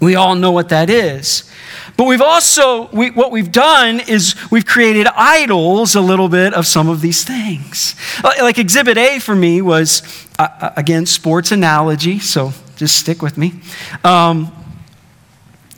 we 0.00 0.14
all 0.14 0.34
know 0.34 0.52
what 0.52 0.68
that 0.68 0.90
is. 0.90 1.50
But 1.96 2.04
we've 2.04 2.22
also, 2.22 2.88
we, 2.88 3.10
what 3.10 3.30
we've 3.30 3.52
done 3.52 4.00
is 4.00 4.34
we've 4.50 4.66
created 4.66 5.06
idols 5.14 5.94
a 5.94 6.00
little 6.00 6.28
bit 6.28 6.52
of 6.52 6.66
some 6.66 6.88
of 6.88 7.00
these 7.00 7.22
things. 7.22 7.94
Like 8.22 8.58
Exhibit 8.58 8.98
A 8.98 9.20
for 9.20 9.34
me 9.34 9.62
was, 9.62 10.02
uh, 10.38 10.48
uh 10.60 10.70
again, 10.76 11.06
sports 11.06 11.52
analogy, 11.52 12.18
so 12.18 12.52
just 12.76 12.96
stick 12.96 13.22
with 13.22 13.38
me. 13.38 13.54
Um, 14.02 14.52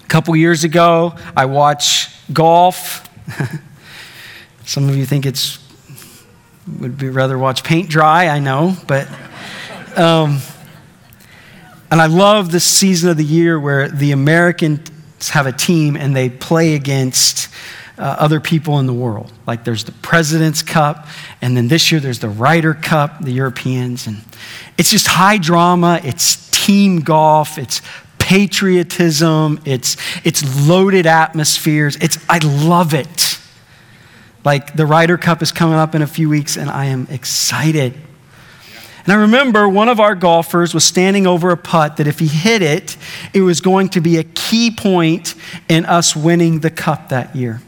a 0.02 0.08
couple 0.08 0.34
years 0.36 0.64
ago, 0.64 1.14
I 1.36 1.44
watched 1.44 2.10
golf. 2.32 3.06
some 4.64 4.88
of 4.88 4.96
you 4.96 5.04
think 5.04 5.26
it's 5.26 5.58
would 6.80 6.98
be 6.98 7.08
rather 7.08 7.38
watch 7.38 7.64
paint 7.64 7.88
dry, 7.88 8.28
I 8.28 8.38
know, 8.38 8.76
but. 8.86 9.08
Um, 9.96 10.40
and 11.90 12.00
I 12.00 12.06
love 12.06 12.50
this 12.50 12.64
season 12.64 13.10
of 13.10 13.16
the 13.16 13.24
year 13.24 13.58
where 13.60 13.88
the 13.88 14.10
Americans 14.12 14.90
have 15.30 15.46
a 15.46 15.52
team 15.52 15.96
and 15.96 16.16
they 16.16 16.28
play 16.28 16.74
against 16.74 17.48
uh, 17.96 18.02
other 18.18 18.40
people 18.40 18.78
in 18.80 18.86
the 18.86 18.92
world. 18.92 19.32
Like 19.46 19.64
there's 19.64 19.84
the 19.84 19.92
President's 19.92 20.62
Cup, 20.62 21.06
and 21.40 21.56
then 21.56 21.68
this 21.68 21.90
year 21.90 22.00
there's 22.00 22.18
the 22.18 22.28
Ryder 22.28 22.74
Cup, 22.74 23.20
the 23.22 23.32
Europeans. 23.32 24.06
And 24.06 24.18
it's 24.76 24.90
just 24.90 25.06
high 25.06 25.38
drama, 25.38 26.00
it's 26.02 26.50
team 26.50 27.00
golf, 27.00 27.56
it's 27.56 27.80
patriotism, 28.18 29.60
it's, 29.64 29.96
it's 30.24 30.68
loaded 30.68 31.06
atmospheres. 31.06 31.96
It's, 31.96 32.18
I 32.28 32.38
love 32.38 32.92
it. 32.92 33.38
Like 34.46 34.76
the 34.76 34.86
Ryder 34.86 35.18
Cup 35.18 35.42
is 35.42 35.50
coming 35.50 35.74
up 35.74 35.96
in 35.96 36.02
a 36.02 36.06
few 36.06 36.28
weeks, 36.28 36.56
and 36.56 36.70
I 36.70 36.84
am 36.84 37.08
excited. 37.10 37.94
And 39.02 39.12
I 39.12 39.16
remember 39.16 39.68
one 39.68 39.88
of 39.88 39.98
our 39.98 40.14
golfers 40.14 40.72
was 40.72 40.84
standing 40.84 41.26
over 41.26 41.50
a 41.50 41.56
putt 41.56 41.96
that 41.96 42.06
if 42.06 42.20
he 42.20 42.28
hit 42.28 42.62
it, 42.62 42.96
it 43.34 43.40
was 43.40 43.60
going 43.60 43.88
to 43.88 44.00
be 44.00 44.18
a 44.18 44.22
key 44.22 44.70
point 44.70 45.34
in 45.68 45.84
us 45.84 46.14
winning 46.14 46.60
the 46.60 46.70
cup 46.70 47.08
that 47.08 47.34
year. 47.34 47.60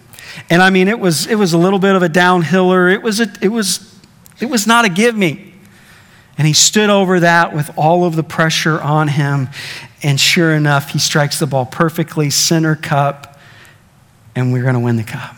And 0.49 0.63
I 0.63 0.71
mean, 0.71 0.87
it 0.87 1.01
was, 1.01 1.27
it 1.27 1.35
was 1.35 1.53
a 1.53 1.59
little 1.59 1.81
bit 1.81 1.97
of 1.97 2.05
a 2.05 2.09
downhiller. 2.09 2.95
It 2.95 3.03
was, 3.03 3.19
a, 3.19 3.27
it, 3.43 3.49
was, 3.49 3.99
it 4.41 4.47
was 4.47 4.69
not 4.69 4.85
a 4.85 4.89
give 4.89 5.17
me. 5.17 5.53
And 6.39 6.47
he 6.47 6.53
stood 6.53 6.91
over 6.91 7.19
that 7.19 7.57
with 7.57 7.77
all 7.77 8.05
of 8.05 8.15
the 8.15 8.23
pressure 8.23 8.81
on 8.81 9.09
him. 9.09 9.49
And 10.05 10.21
sure 10.21 10.53
enough, 10.53 10.91
he 10.91 11.01
strikes 11.01 11.41
the 11.41 11.47
ball 11.49 11.67
perfectly, 11.67 12.31
center 12.31 12.77
cup, 12.77 13.37
and 14.37 14.53
we're 14.53 14.63
going 14.63 14.75
to 14.75 14.81
win 14.81 14.95
the 14.95 15.03
cup. 15.03 15.38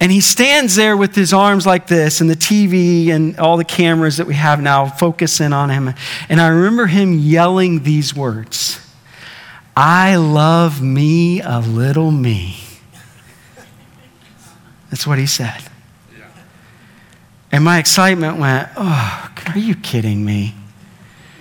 And 0.00 0.10
he 0.10 0.22
stands 0.22 0.76
there 0.76 0.96
with 0.96 1.14
his 1.14 1.34
arms 1.34 1.66
like 1.66 1.86
this, 1.86 2.22
and 2.22 2.30
the 2.30 2.34
TV 2.34 3.08
and 3.08 3.38
all 3.38 3.58
the 3.58 3.64
cameras 3.64 4.16
that 4.16 4.26
we 4.26 4.34
have 4.34 4.60
now 4.60 4.86
focus 4.86 5.40
in 5.40 5.52
on 5.52 5.68
him. 5.68 5.92
And 6.30 6.40
I 6.40 6.48
remember 6.48 6.86
him 6.86 7.18
yelling 7.18 7.82
these 7.82 8.14
words 8.16 8.80
I 9.76 10.16
love 10.16 10.82
me 10.82 11.40
a 11.40 11.60
little 11.60 12.10
me. 12.10 12.56
That's 14.90 15.06
what 15.06 15.18
he 15.18 15.26
said. 15.26 15.62
And 17.52 17.64
my 17.64 17.78
excitement 17.78 18.38
went, 18.38 18.68
Oh, 18.76 19.30
are 19.46 19.58
you 19.58 19.74
kidding 19.74 20.24
me? 20.24 20.54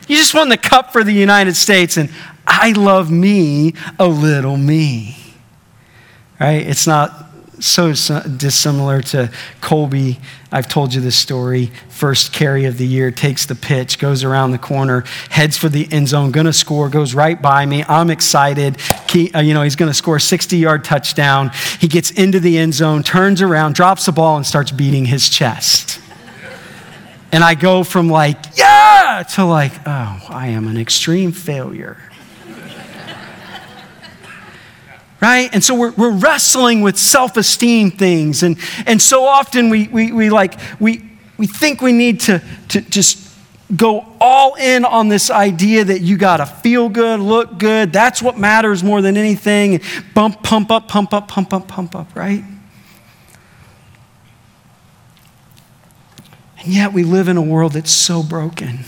You 0.07 0.15
just 0.15 0.33
won 0.33 0.49
the 0.49 0.57
cup 0.57 0.91
for 0.91 1.03
the 1.03 1.13
United 1.13 1.55
States, 1.55 1.97
and 1.97 2.09
I 2.47 2.71
love 2.71 3.11
me 3.11 3.73
a 3.99 4.07
little 4.07 4.57
me. 4.57 5.15
Right? 6.39 6.65
It's 6.65 6.87
not 6.87 7.28
so 7.59 7.93
dissimilar 8.37 9.01
to 9.01 9.31
Colby. 9.61 10.19
I've 10.51 10.67
told 10.67 10.93
you 10.93 11.01
this 11.01 11.15
story. 11.15 11.67
First 11.89 12.33
carry 12.33 12.65
of 12.65 12.77
the 12.77 12.87
year, 12.87 13.11
takes 13.11 13.45
the 13.45 13.55
pitch, 13.55 13.99
goes 13.99 14.23
around 14.23 14.51
the 14.51 14.57
corner, 14.57 15.03
heads 15.29 15.57
for 15.57 15.69
the 15.69 15.87
end 15.91 16.07
zone, 16.07 16.31
gonna 16.31 16.53
score, 16.53 16.89
goes 16.89 17.13
right 17.13 17.39
by 17.39 17.65
me. 17.65 17.83
I'm 17.87 18.09
excited. 18.09 18.77
He, 19.09 19.31
uh, 19.33 19.41
you 19.41 19.53
know, 19.53 19.61
he's 19.61 19.75
gonna 19.75 19.93
score 19.93 20.15
a 20.15 20.21
60 20.21 20.57
yard 20.57 20.83
touchdown. 20.83 21.51
He 21.79 21.87
gets 21.87 22.11
into 22.11 22.39
the 22.39 22.57
end 22.57 22.73
zone, 22.73 23.03
turns 23.03 23.41
around, 23.41 23.75
drops 23.75 24.05
the 24.05 24.11
ball, 24.11 24.37
and 24.37 24.45
starts 24.45 24.71
beating 24.71 25.05
his 25.05 25.29
chest. 25.29 25.99
And 27.31 27.43
I 27.43 27.53
go 27.53 27.83
from 27.83 28.09
like, 28.09 28.37
yeah, 28.57 29.23
to 29.35 29.45
like, 29.45 29.73
oh, 29.85 30.25
I 30.29 30.47
am 30.47 30.67
an 30.67 30.77
extreme 30.77 31.31
failure 31.31 31.97
right? 35.21 35.49
And 35.53 35.63
so 35.63 35.75
we're, 35.75 35.91
we're 35.91 36.11
wrestling 36.11 36.81
with 36.81 36.97
self 36.97 37.37
esteem 37.37 37.91
things. 37.91 38.43
And, 38.43 38.57
and 38.85 39.01
so 39.01 39.25
often 39.25 39.69
we, 39.69 39.87
we, 39.87 40.11
we 40.11 40.29
like, 40.29 40.59
we, 40.79 41.09
we 41.37 41.47
think 41.47 41.81
we 41.81 41.91
need 41.91 42.21
to, 42.21 42.41
to 42.69 42.81
just 42.81 43.29
go 43.75 44.05
all 44.19 44.55
in 44.55 44.83
on 44.83 45.09
this 45.09 45.29
idea 45.29 45.83
that 45.83 46.01
you 46.01 46.17
got 46.17 46.37
to 46.37 46.45
feel 46.45 46.89
good, 46.89 47.19
look 47.19 47.59
good. 47.59 47.93
That's 47.93 48.21
what 48.21 48.37
matters 48.37 48.83
more 48.83 49.01
than 49.01 49.17
anything. 49.17 49.81
Bump, 50.13 50.41
pump 50.43 50.71
up, 50.71 50.87
pump 50.87 51.13
up, 51.13 51.27
pump 51.27 51.53
up, 51.53 51.67
pump 51.67 51.95
up, 51.95 52.15
right? 52.15 52.43
And 56.59 56.73
yet 56.73 56.93
we 56.93 57.03
live 57.03 57.27
in 57.27 57.37
a 57.37 57.41
world 57.41 57.73
that's 57.73 57.91
so 57.91 58.23
broken. 58.23 58.79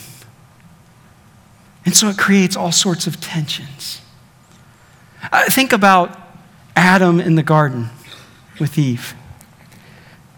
And 1.86 1.96
so 1.96 2.10
it 2.10 2.18
creates 2.18 2.56
all 2.56 2.72
sorts 2.72 3.08
of 3.08 3.22
tensions. 3.22 4.02
Think 5.50 5.72
about 5.72 6.21
Adam 6.76 7.20
in 7.20 7.36
the 7.36 7.44
garden 7.44 7.90
with 8.60 8.78
Eve. 8.78 9.16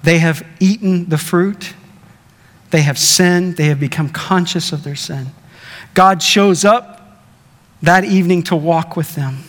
They 0.04 0.20
have 0.20 0.46
eaten 0.60 1.10
the 1.10 1.18
fruit, 1.18 1.74
they 2.72 2.82
have 2.82 2.98
sinned, 2.98 3.58
they 3.58 3.66
have 3.66 3.80
become 3.80 4.10
conscious 4.10 4.72
of 4.72 4.84
their 4.84 4.96
sin. 4.96 5.28
God 5.94 6.22
shows 6.22 6.66
up 6.66 7.22
that 7.82 8.04
evening 8.04 8.44
to 8.44 8.56
walk 8.56 8.96
with 8.96 9.16
them. 9.16 9.40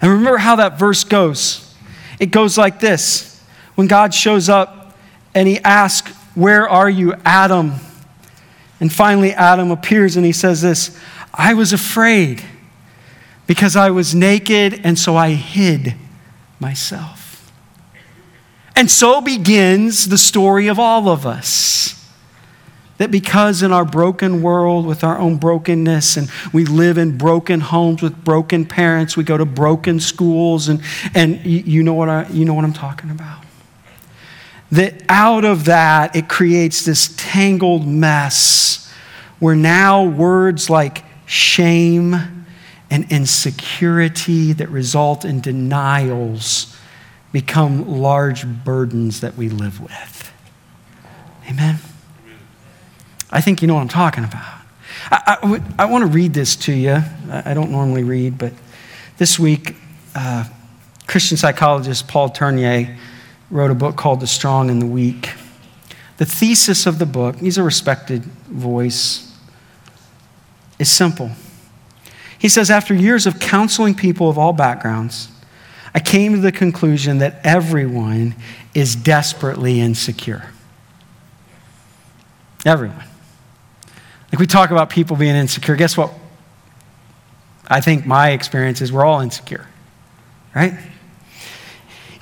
And 0.00 0.10
remember 0.10 0.38
how 0.38 0.56
that 0.56 0.78
verse 0.78 1.04
goes. 1.04 1.74
It 2.20 2.26
goes 2.26 2.56
like 2.56 2.80
this 2.80 3.42
when 3.74 3.86
God 3.86 4.14
shows 4.14 4.48
up 4.48 4.96
and 5.34 5.48
he 5.48 5.58
asks, 5.60 6.10
Where 6.34 6.68
are 6.68 6.88
you, 6.88 7.14
Adam? 7.24 7.74
And 8.80 8.92
finally, 8.92 9.32
Adam 9.32 9.70
appears 9.70 10.16
and 10.16 10.24
he 10.24 10.32
says 10.32 10.62
this 10.62 10.98
I 11.32 11.54
was 11.54 11.72
afraid 11.72 12.42
because 13.46 13.76
I 13.76 13.90
was 13.90 14.14
naked, 14.14 14.80
and 14.82 14.98
so 14.98 15.16
I 15.16 15.30
hid 15.30 15.94
myself. 16.58 17.52
And 18.74 18.90
so 18.90 19.20
begins 19.20 20.08
the 20.08 20.18
story 20.18 20.66
of 20.66 20.78
all 20.78 21.08
of 21.08 21.26
us. 21.26 21.92
That 22.98 23.10
because 23.10 23.62
in 23.62 23.72
our 23.72 23.84
broken 23.84 24.42
world, 24.42 24.86
with 24.86 25.04
our 25.04 25.18
own 25.18 25.36
brokenness, 25.36 26.16
and 26.16 26.30
we 26.52 26.64
live 26.64 26.96
in 26.96 27.18
broken 27.18 27.60
homes 27.60 28.02
with 28.02 28.24
broken 28.24 28.64
parents, 28.64 29.16
we 29.16 29.24
go 29.24 29.36
to 29.36 29.44
broken 29.44 30.00
schools, 30.00 30.68
and, 30.68 30.82
and 31.14 31.44
you, 31.44 31.82
know 31.82 31.94
what 31.94 32.08
I, 32.08 32.26
you 32.28 32.44
know 32.44 32.54
what 32.54 32.64
I'm 32.64 32.72
talking 32.72 33.10
about. 33.10 33.44
That 34.72 35.02
out 35.08 35.44
of 35.44 35.66
that, 35.66 36.16
it 36.16 36.28
creates 36.28 36.84
this 36.84 37.14
tangled 37.16 37.86
mess 37.86 38.92
where 39.38 39.54
now 39.54 40.04
words 40.04 40.70
like 40.70 41.04
shame, 41.26 42.35
and 42.90 43.10
insecurity 43.10 44.52
that 44.52 44.68
result 44.68 45.24
in 45.24 45.40
denials 45.40 46.76
become 47.32 48.00
large 48.00 48.46
burdens 48.46 49.20
that 49.20 49.36
we 49.36 49.48
live 49.48 49.80
with. 49.80 50.32
Amen? 51.50 51.78
I 53.30 53.40
think 53.40 53.60
you 53.60 53.68
know 53.68 53.74
what 53.74 53.82
I'm 53.82 53.88
talking 53.88 54.24
about. 54.24 54.60
I, 55.10 55.36
I, 55.42 55.82
I 55.82 55.84
want 55.86 56.02
to 56.02 56.08
read 56.08 56.32
this 56.32 56.56
to 56.56 56.72
you. 56.72 57.02
I, 57.30 57.42
I, 57.46 57.54
don't 57.54 57.70
normally 57.70 58.04
read, 58.04 58.38
but 58.38 58.52
this 59.18 59.38
week, 59.38 59.76
uh, 60.14 60.44
Christian 61.06 61.36
psychologist 61.36 62.08
Paul 62.08 62.30
Tournier 62.30 62.96
wrote 63.50 63.70
a 63.70 63.74
book 63.74 63.96
called 63.96 64.20
The 64.20 64.26
Strong 64.26 64.70
and 64.70 64.80
the 64.80 64.86
Weak. 64.86 65.30
The 66.16 66.24
thesis 66.24 66.86
of 66.86 66.98
the 66.98 67.06
book, 67.06 67.36
he's 67.36 67.58
a 67.58 67.62
respected 67.62 68.24
voice, 68.24 69.36
is 70.78 70.90
simple. 70.90 71.30
He 72.38 72.48
says, 72.48 72.70
after 72.70 72.94
years 72.94 73.26
of 73.26 73.40
counseling 73.40 73.94
people 73.94 74.28
of 74.28 74.38
all 74.38 74.52
backgrounds, 74.52 75.28
I 75.94 76.00
came 76.00 76.32
to 76.34 76.40
the 76.40 76.52
conclusion 76.52 77.18
that 77.18 77.40
everyone 77.42 78.34
is 78.74 78.94
desperately 78.94 79.80
insecure. 79.80 80.50
Everyone. 82.66 83.04
Like 84.32 84.38
we 84.38 84.46
talk 84.46 84.70
about 84.70 84.90
people 84.90 85.16
being 85.16 85.36
insecure. 85.36 85.76
Guess 85.76 85.96
what? 85.96 86.12
I 87.68 87.80
think 87.80 88.06
my 88.06 88.30
experience 88.30 88.80
is 88.80 88.92
we're 88.92 89.04
all 89.04 89.20
insecure, 89.20 89.66
right? 90.54 90.74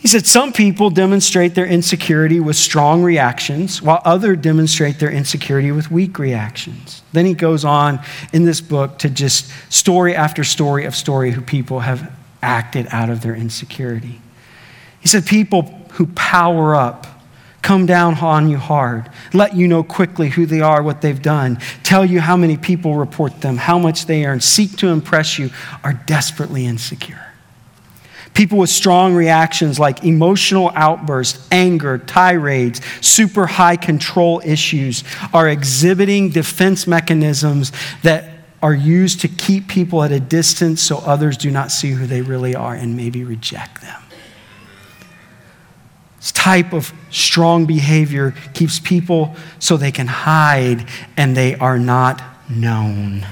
He 0.04 0.08
said 0.08 0.26
some 0.26 0.52
people 0.52 0.90
demonstrate 0.90 1.54
their 1.54 1.64
insecurity 1.64 2.38
with 2.38 2.56
strong 2.56 3.02
reactions, 3.02 3.80
while 3.80 4.02
others 4.04 4.36
demonstrate 4.36 4.98
their 4.98 5.10
insecurity 5.10 5.72
with 5.72 5.90
weak 5.90 6.18
reactions. 6.18 7.00
Then 7.12 7.24
he 7.24 7.32
goes 7.32 7.64
on 7.64 8.00
in 8.30 8.44
this 8.44 8.60
book 8.60 8.98
to 8.98 9.08
just 9.08 9.50
story 9.72 10.14
after 10.14 10.44
story 10.44 10.84
of 10.84 10.94
story 10.94 11.30
who 11.30 11.40
people 11.40 11.80
have 11.80 12.12
acted 12.42 12.86
out 12.90 13.08
of 13.08 13.22
their 13.22 13.34
insecurity. 13.34 14.20
He 15.00 15.08
said 15.08 15.24
people 15.24 15.62
who 15.92 16.08
power 16.08 16.74
up 16.74 17.06
come 17.62 17.86
down 17.86 18.18
on 18.18 18.50
you 18.50 18.58
hard, 18.58 19.08
let 19.32 19.56
you 19.56 19.66
know 19.66 19.82
quickly 19.82 20.28
who 20.28 20.44
they 20.44 20.60
are, 20.60 20.82
what 20.82 21.00
they've 21.00 21.22
done, 21.22 21.56
tell 21.82 22.04
you 22.04 22.20
how 22.20 22.36
many 22.36 22.58
people 22.58 22.94
report 22.96 23.40
them, 23.40 23.56
how 23.56 23.78
much 23.78 24.04
they 24.04 24.26
earn, 24.26 24.38
seek 24.38 24.76
to 24.76 24.88
impress 24.88 25.38
you, 25.38 25.48
are 25.82 25.94
desperately 25.94 26.66
insecure. 26.66 27.23
People 28.34 28.58
with 28.58 28.70
strong 28.70 29.14
reactions 29.14 29.78
like 29.78 30.04
emotional 30.04 30.72
outbursts, 30.74 31.46
anger, 31.52 31.98
tirades, 31.98 32.80
super 33.00 33.46
high 33.46 33.76
control 33.76 34.42
issues 34.44 35.04
are 35.32 35.48
exhibiting 35.48 36.30
defense 36.30 36.86
mechanisms 36.86 37.70
that 38.02 38.30
are 38.60 38.74
used 38.74 39.20
to 39.20 39.28
keep 39.28 39.68
people 39.68 40.02
at 40.02 40.10
a 40.10 40.18
distance 40.18 40.82
so 40.82 40.98
others 40.98 41.36
do 41.36 41.50
not 41.50 41.70
see 41.70 41.90
who 41.90 42.06
they 42.06 42.22
really 42.22 42.56
are 42.56 42.74
and 42.74 42.96
maybe 42.96 43.22
reject 43.22 43.80
them. 43.80 44.02
This 46.16 46.32
type 46.32 46.72
of 46.72 46.92
strong 47.10 47.66
behavior 47.66 48.34
keeps 48.52 48.80
people 48.80 49.36
so 49.60 49.76
they 49.76 49.92
can 49.92 50.06
hide 50.06 50.88
and 51.16 51.36
they 51.36 51.54
are 51.54 51.78
not 51.78 52.20
known 52.48 53.24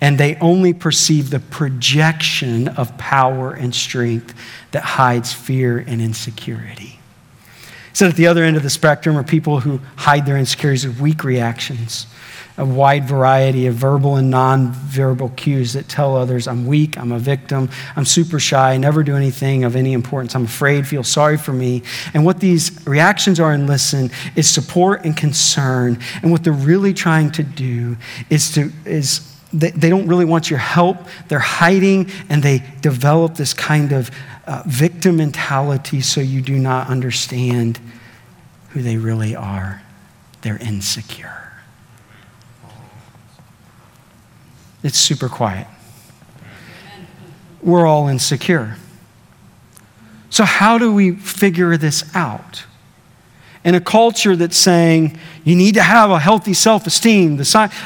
and 0.00 0.18
they 0.18 0.36
only 0.36 0.72
perceive 0.72 1.30
the 1.30 1.40
projection 1.40 2.68
of 2.68 2.96
power 2.98 3.52
and 3.52 3.74
strength 3.74 4.34
that 4.70 4.82
hides 4.82 5.32
fear 5.32 5.78
and 5.78 6.00
insecurity. 6.00 6.98
So, 7.92 8.06
at 8.06 8.14
the 8.14 8.28
other 8.28 8.44
end 8.44 8.56
of 8.56 8.62
the 8.62 8.70
spectrum 8.70 9.16
are 9.16 9.24
people 9.24 9.60
who 9.60 9.80
hide 9.96 10.24
their 10.24 10.36
insecurities 10.36 10.86
with 10.86 11.00
weak 11.00 11.24
reactions, 11.24 12.06
a 12.56 12.64
wide 12.64 13.08
variety 13.08 13.66
of 13.66 13.74
verbal 13.74 14.14
and 14.14 14.30
non-verbal 14.30 15.30
cues 15.30 15.72
that 15.72 15.88
tell 15.88 16.16
others, 16.16 16.46
I'm 16.46 16.64
weak, 16.64 16.96
I'm 16.96 17.10
a 17.10 17.18
victim, 17.18 17.68
I'm 17.96 18.04
super 18.04 18.38
shy, 18.38 18.74
I 18.74 18.76
never 18.76 19.02
do 19.02 19.16
anything 19.16 19.64
of 19.64 19.74
any 19.74 19.94
importance, 19.94 20.36
I'm 20.36 20.44
afraid, 20.44 20.86
feel 20.86 21.02
sorry 21.02 21.38
for 21.38 21.52
me. 21.52 21.82
And 22.14 22.24
what 22.24 22.38
these 22.38 22.86
reactions 22.86 23.40
are 23.40 23.52
and 23.52 23.66
listen 23.66 24.12
is 24.36 24.48
support 24.48 25.04
and 25.04 25.16
concern. 25.16 25.98
And 26.22 26.30
what 26.30 26.44
they're 26.44 26.52
really 26.52 26.94
trying 26.94 27.32
to 27.32 27.42
do 27.42 27.96
is 28.30 28.52
to, 28.52 28.70
is 28.84 29.37
they, 29.52 29.70
they 29.70 29.88
don't 29.88 30.06
really 30.06 30.24
want 30.24 30.50
your 30.50 30.58
help. 30.58 30.98
They're 31.28 31.38
hiding 31.38 32.10
and 32.28 32.42
they 32.42 32.62
develop 32.80 33.36
this 33.36 33.54
kind 33.54 33.92
of 33.92 34.10
uh, 34.46 34.62
victim 34.66 35.16
mentality 35.16 36.00
so 36.00 36.20
you 36.20 36.42
do 36.42 36.58
not 36.58 36.88
understand 36.88 37.80
who 38.70 38.82
they 38.82 38.96
really 38.96 39.34
are. 39.34 39.82
They're 40.42 40.58
insecure. 40.58 41.52
It's 44.82 44.98
super 44.98 45.28
quiet. 45.28 45.66
We're 47.62 47.86
all 47.86 48.08
insecure. 48.08 48.76
So, 50.30 50.44
how 50.44 50.78
do 50.78 50.92
we 50.92 51.12
figure 51.12 51.76
this 51.76 52.04
out? 52.14 52.64
In 53.64 53.74
a 53.74 53.80
culture 53.80 54.36
that's 54.36 54.56
saying 54.56 55.18
you 55.44 55.56
need 55.56 55.74
to 55.74 55.82
have 55.82 56.10
a 56.10 56.18
healthy 56.18 56.54
self-esteem. 56.54 57.40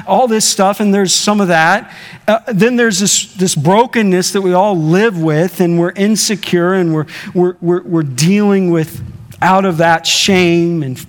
All 0.06 0.28
this 0.28 0.44
stuff 0.44 0.80
and 0.80 0.92
there's 0.92 1.14
some 1.14 1.40
of 1.40 1.48
that. 1.48 1.92
Uh, 2.28 2.40
then 2.48 2.76
there's 2.76 2.98
this, 2.98 3.32
this 3.34 3.54
brokenness 3.54 4.32
that 4.32 4.42
we 4.42 4.52
all 4.52 4.76
live 4.76 5.20
with 5.20 5.60
and 5.60 5.78
we're 5.78 5.92
insecure 5.92 6.74
and 6.74 6.94
we're, 6.94 7.06
we're, 7.34 7.56
we're, 7.60 7.82
we're 7.82 8.02
dealing 8.02 8.70
with 8.70 9.02
out 9.40 9.64
of 9.64 9.78
that 9.78 10.06
shame 10.06 10.82
and 10.82 11.04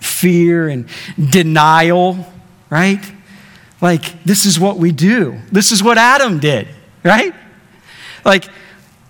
fear 0.00 0.68
and 0.68 0.86
denial 1.30 2.26
right? 2.70 3.04
Like 3.80 4.24
this 4.24 4.46
is 4.46 4.58
what 4.58 4.78
we 4.78 4.90
do. 4.90 5.38
This 5.52 5.70
is 5.70 5.82
what 5.82 5.96
adam 5.98 6.40
did 6.40 6.68
right? 7.02 7.32
Like 8.24 8.48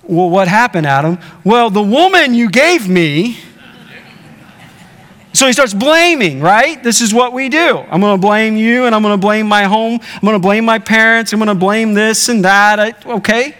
well 0.02 0.28
what 0.28 0.48
happened 0.48 0.86
adam? 0.86 1.18
Well 1.44 1.70
the 1.70 1.82
woman 1.82 2.34
you 2.34 2.50
gave 2.50 2.88
me 2.88 3.38
so 5.34 5.48
he 5.48 5.52
starts 5.52 5.74
blaming, 5.74 6.40
right? 6.40 6.80
This 6.80 7.00
is 7.00 7.12
what 7.12 7.32
we 7.32 7.48
do. 7.48 7.78
I'm 7.78 8.00
going 8.00 8.16
to 8.16 8.24
blame 8.24 8.56
you 8.56 8.86
and 8.86 8.94
I'm 8.94 9.02
going 9.02 9.14
to 9.14 9.20
blame 9.20 9.48
my 9.48 9.64
home. 9.64 9.98
I'm 10.00 10.20
going 10.20 10.34
to 10.34 10.38
blame 10.38 10.64
my 10.64 10.78
parents. 10.78 11.32
I'm 11.32 11.40
going 11.40 11.48
to 11.48 11.56
blame 11.56 11.92
this 11.92 12.28
and 12.28 12.44
that. 12.44 12.78
I, 12.78 12.94
okay. 13.14 13.56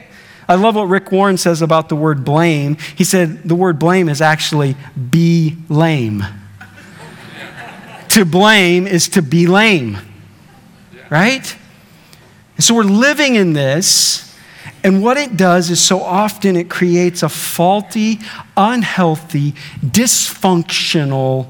I 0.48 0.54
love 0.54 0.76
what 0.76 0.84
Rick 0.84 1.10
Warren 1.10 1.36
says 1.36 1.62
about 1.62 1.88
the 1.88 1.96
word 1.96 2.24
blame. 2.24 2.76
He 2.94 3.02
said 3.02 3.42
the 3.42 3.56
word 3.56 3.80
blame 3.80 4.08
is 4.08 4.20
actually 4.20 4.76
be 5.10 5.56
lame. 5.68 6.22
to 8.10 8.24
blame 8.24 8.86
is 8.86 9.08
to 9.08 9.22
be 9.22 9.48
lame, 9.48 9.98
right? 11.10 11.56
And 12.54 12.64
so 12.64 12.76
we're 12.76 12.84
living 12.84 13.34
in 13.34 13.52
this. 13.52 14.32
And 14.84 15.02
what 15.02 15.16
it 15.16 15.36
does 15.36 15.70
is 15.70 15.80
so 15.80 16.02
often 16.02 16.56
it 16.56 16.70
creates 16.70 17.24
a 17.24 17.28
faulty, 17.28 18.20
unhealthy, 18.56 19.52
dysfunctional 19.80 21.48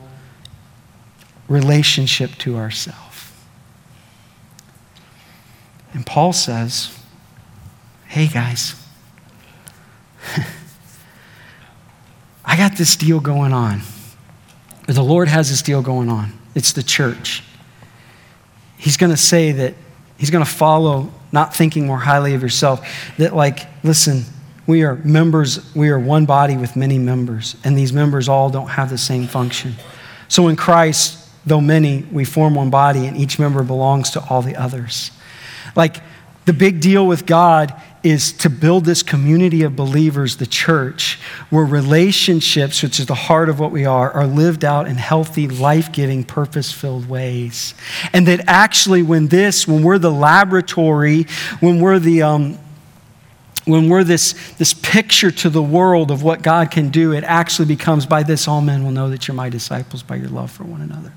relationship 1.48 2.32
to 2.38 2.56
ourselves. 2.56 3.32
And 5.92 6.04
Paul 6.04 6.32
says, 6.32 6.98
hey 8.06 8.26
guys, 8.26 8.74
I 12.44 12.56
got 12.56 12.76
this 12.76 12.96
deal 12.96 13.20
going 13.20 13.52
on. 13.52 13.80
The 14.86 15.02
Lord 15.02 15.28
has 15.28 15.50
this 15.50 15.62
deal 15.62 15.82
going 15.82 16.08
on. 16.08 16.32
It's 16.54 16.72
the 16.72 16.82
church. 16.82 17.42
He's 18.76 18.96
going 18.96 19.12
to 19.12 19.16
say 19.16 19.52
that 19.52 19.74
he's 20.18 20.30
going 20.30 20.44
to 20.44 20.50
follow 20.50 21.10
not 21.32 21.54
thinking 21.54 21.86
more 21.86 21.98
highly 21.98 22.34
of 22.34 22.42
yourself. 22.42 22.86
That, 23.18 23.34
like, 23.34 23.60
listen, 23.82 24.24
we 24.66 24.82
are 24.82 24.96
members, 24.96 25.74
we 25.74 25.88
are 25.88 25.98
one 25.98 26.26
body 26.26 26.56
with 26.56 26.76
many 26.76 26.98
members, 26.98 27.56
and 27.64 27.76
these 27.76 27.92
members 27.92 28.28
all 28.28 28.50
don't 28.50 28.68
have 28.68 28.90
the 28.90 28.98
same 28.98 29.26
function. 29.26 29.74
So 30.28 30.48
in 30.48 30.56
Christ, 30.56 31.23
though 31.46 31.60
many, 31.60 32.02
we 32.10 32.24
form 32.24 32.54
one 32.54 32.70
body, 32.70 33.06
and 33.06 33.16
each 33.16 33.38
member 33.38 33.62
belongs 33.62 34.10
to 34.10 34.24
all 34.28 34.42
the 34.42 34.56
others. 34.56 35.10
Like, 35.76 35.96
the 36.44 36.52
big 36.52 36.80
deal 36.80 37.06
with 37.06 37.24
God 37.24 37.80
is 38.02 38.32
to 38.32 38.50
build 38.50 38.84
this 38.84 39.02
community 39.02 39.62
of 39.62 39.74
believers, 39.74 40.36
the 40.36 40.46
church, 40.46 41.18
where 41.48 41.64
relationships, 41.64 42.82
which 42.82 43.00
is 43.00 43.06
the 43.06 43.14
heart 43.14 43.48
of 43.48 43.58
what 43.58 43.70
we 43.70 43.86
are, 43.86 44.10
are 44.12 44.26
lived 44.26 44.62
out 44.62 44.86
in 44.86 44.96
healthy, 44.96 45.48
life 45.48 45.90
giving, 45.90 46.22
purpose 46.22 46.70
filled 46.70 47.08
ways. 47.08 47.72
And 48.12 48.28
that 48.28 48.44
actually, 48.46 49.02
when 49.02 49.28
this, 49.28 49.66
when 49.66 49.82
we're 49.82 49.98
the 49.98 50.12
laboratory, 50.12 51.22
when 51.60 51.80
we're 51.80 51.98
the, 51.98 52.22
um, 52.22 52.58
when 53.64 53.88
we're 53.88 54.04
this, 54.04 54.34
this 54.58 54.74
picture 54.74 55.30
to 55.30 55.48
the 55.48 55.62
world 55.62 56.10
of 56.10 56.22
what 56.22 56.42
God 56.42 56.70
can 56.70 56.90
do, 56.90 57.12
it 57.12 57.24
actually 57.24 57.68
becomes 57.68 58.04
by 58.04 58.22
this 58.22 58.46
all 58.46 58.60
men 58.60 58.84
will 58.84 58.90
know 58.90 59.08
that 59.08 59.26
you're 59.26 59.34
my 59.34 59.48
disciples 59.48 60.02
by 60.02 60.16
your 60.16 60.28
love 60.28 60.50
for 60.50 60.64
one 60.64 60.82
another 60.82 61.14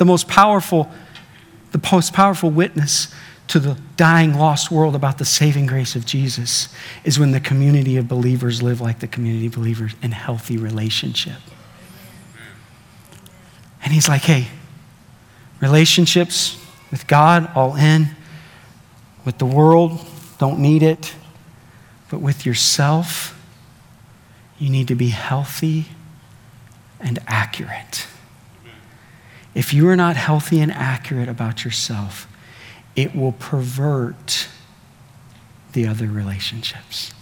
the 0.00 0.06
most 0.06 0.28
powerful, 0.28 0.90
the 1.72 1.88
most 1.92 2.14
powerful 2.14 2.50
witness 2.50 3.14
to 3.48 3.58
the 3.58 3.76
dying, 3.98 4.32
lost 4.32 4.70
world 4.70 4.94
about 4.94 5.18
the 5.18 5.26
saving 5.26 5.66
grace 5.66 5.94
of 5.94 6.06
Jesus 6.06 6.74
is 7.04 7.18
when 7.18 7.32
the 7.32 7.40
community 7.40 7.98
of 7.98 8.08
believers 8.08 8.62
live 8.62 8.80
like 8.80 9.00
the 9.00 9.06
community 9.06 9.48
of 9.48 9.52
believers 9.52 9.92
in 10.00 10.12
healthy 10.12 10.56
relationship. 10.56 11.36
And 13.84 13.92
he's 13.92 14.08
like, 14.08 14.22
hey, 14.22 14.46
relationships 15.60 16.58
with 16.90 17.06
God, 17.06 17.50
all 17.54 17.76
in. 17.76 18.08
With 19.26 19.36
the 19.36 19.44
world, 19.44 20.00
don't 20.38 20.60
need 20.60 20.82
it. 20.82 21.14
But 22.10 22.22
with 22.22 22.46
yourself, 22.46 23.38
you 24.58 24.70
need 24.70 24.88
to 24.88 24.94
be 24.94 25.08
healthy 25.08 25.88
and 27.00 27.18
accurate. 27.26 28.06
If 29.60 29.74
you 29.74 29.86
are 29.90 29.94
not 29.94 30.16
healthy 30.16 30.58
and 30.62 30.72
accurate 30.72 31.28
about 31.28 31.66
yourself, 31.66 32.26
it 32.96 33.14
will 33.14 33.32
pervert 33.32 34.48
the 35.74 35.86
other 35.86 36.06
relationships. 36.06 37.12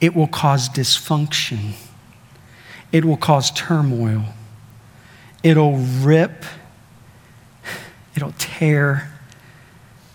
It 0.00 0.14
will 0.14 0.28
cause 0.28 0.68
dysfunction. 0.68 1.72
It 2.92 3.04
will 3.04 3.16
cause 3.16 3.50
turmoil. 3.50 4.22
It'll 5.42 5.78
rip. 5.78 6.44
It'll 8.14 8.34
tear. 8.38 9.12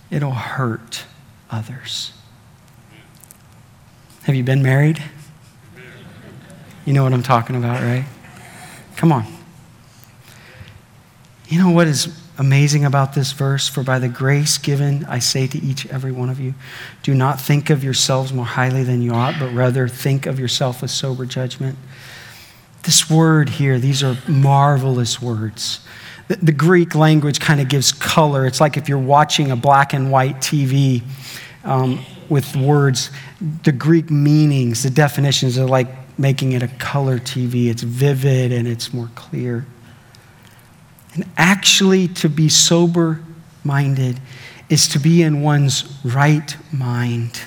It'll 0.09 0.31
hurt 0.31 1.03
others. 1.51 2.13
Have 4.23 4.35
you 4.35 4.43
been 4.43 4.63
married? 4.63 5.03
You 6.85 6.93
know 6.93 7.03
what 7.03 7.11
I'm 7.11 7.21
talking 7.21 7.57
about, 7.57 7.81
right? 7.81 8.05
Come 8.95 9.11
on. 9.11 9.25
You 11.47 11.59
know 11.59 11.69
what 11.69 11.87
is 11.87 12.07
amazing 12.37 12.85
about 12.85 13.13
this 13.13 13.31
verse? 13.31 13.67
For 13.67 13.83
by 13.83 13.99
the 13.99 14.07
grace 14.07 14.57
given, 14.57 15.05
I 15.05 15.19
say 15.19 15.45
to 15.47 15.57
each 15.63 15.85
every 15.87 16.11
one 16.11 16.29
of 16.29 16.39
you, 16.39 16.55
do 17.03 17.13
not 17.13 17.39
think 17.39 17.69
of 17.69 17.83
yourselves 17.83 18.33
more 18.33 18.45
highly 18.45 18.83
than 18.83 19.01
you 19.01 19.11
ought, 19.13 19.35
but 19.39 19.53
rather 19.53 19.87
think 19.87 20.25
of 20.25 20.39
yourself 20.39 20.81
with 20.81 20.91
sober 20.91 21.25
judgment. 21.25 21.77
This 22.83 23.09
word 23.09 23.49
here, 23.49 23.77
these 23.79 24.03
are 24.03 24.17
marvelous 24.27 25.21
words. 25.21 25.79
The, 26.27 26.37
the 26.37 26.51
Greek 26.51 26.95
language 26.95 27.39
kind 27.39 27.61
of 27.61 27.69
gives 27.69 27.91
color. 27.91 28.47
It's 28.47 28.59
like 28.59 28.75
if 28.77 28.89
you're 28.89 28.97
watching 28.97 29.51
a 29.51 29.55
black 29.55 29.93
and 29.93 30.11
white 30.11 30.37
TV 30.37 31.03
um, 31.63 32.03
with 32.27 32.55
words, 32.55 33.11
the 33.63 33.71
Greek 33.71 34.09
meanings, 34.09 34.81
the 34.81 34.89
definitions 34.89 35.59
are 35.59 35.67
like 35.67 35.87
making 36.17 36.53
it 36.53 36.63
a 36.63 36.67
color 36.67 37.19
TV. 37.19 37.69
It's 37.69 37.83
vivid 37.83 38.51
and 38.51 38.67
it's 38.67 38.93
more 38.93 39.09
clear. 39.13 39.65
And 41.15 41.25
actually, 41.37 42.07
to 42.09 42.29
be 42.29 42.49
sober 42.49 43.21
minded 43.63 44.19
is 44.69 44.87
to 44.89 44.99
be 44.99 45.21
in 45.21 45.41
one's 45.41 45.99
right 46.03 46.55
mind. 46.71 47.41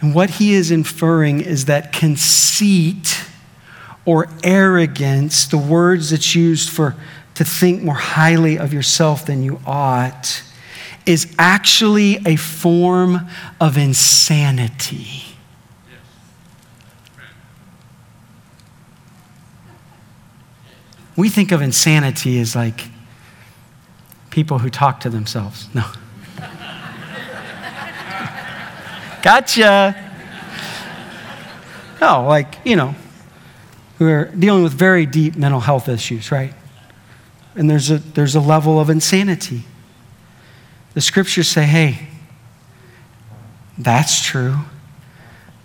And 0.00 0.14
what 0.14 0.30
he 0.30 0.54
is 0.54 0.70
inferring 0.70 1.40
is 1.40 1.66
that 1.66 1.92
conceit 1.92 3.24
or 4.04 4.28
arrogance, 4.42 5.46
the 5.46 5.58
words 5.58 6.10
that's 6.10 6.34
used 6.34 6.70
for 6.70 6.96
to 7.34 7.44
think 7.44 7.82
more 7.82 7.94
highly 7.94 8.58
of 8.58 8.72
yourself 8.72 9.26
than 9.26 9.42
you 9.42 9.60
ought, 9.66 10.42
is 11.04 11.34
actually 11.38 12.16
a 12.26 12.36
form 12.36 13.28
of 13.60 13.76
insanity. 13.76 15.27
We 21.18 21.28
think 21.28 21.50
of 21.50 21.60
insanity 21.62 22.38
as 22.38 22.54
like 22.54 22.84
people 24.30 24.60
who 24.60 24.70
talk 24.70 25.00
to 25.00 25.10
themselves. 25.10 25.68
No. 25.74 25.84
gotcha. 29.22 29.96
No, 32.00 32.24
like, 32.28 32.58
you 32.64 32.76
know, 32.76 32.94
who 33.98 34.06
are 34.06 34.26
dealing 34.26 34.62
with 34.62 34.72
very 34.74 35.06
deep 35.06 35.34
mental 35.34 35.58
health 35.58 35.88
issues, 35.88 36.30
right? 36.30 36.54
And 37.56 37.68
there's 37.68 37.90
a, 37.90 37.98
there's 37.98 38.36
a 38.36 38.40
level 38.40 38.78
of 38.78 38.88
insanity. 38.88 39.64
The 40.94 41.00
scriptures 41.00 41.48
say, 41.48 41.64
hey, 41.64 42.10
that's 43.76 44.24
true, 44.24 44.58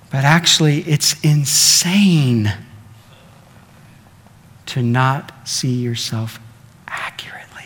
but 0.09 0.23
actually, 0.23 0.79
it's 0.79 1.23
insane 1.23 2.51
to 4.67 4.81
not 4.81 5.47
see 5.47 5.73
yourself 5.73 6.39
accurately. 6.87 7.65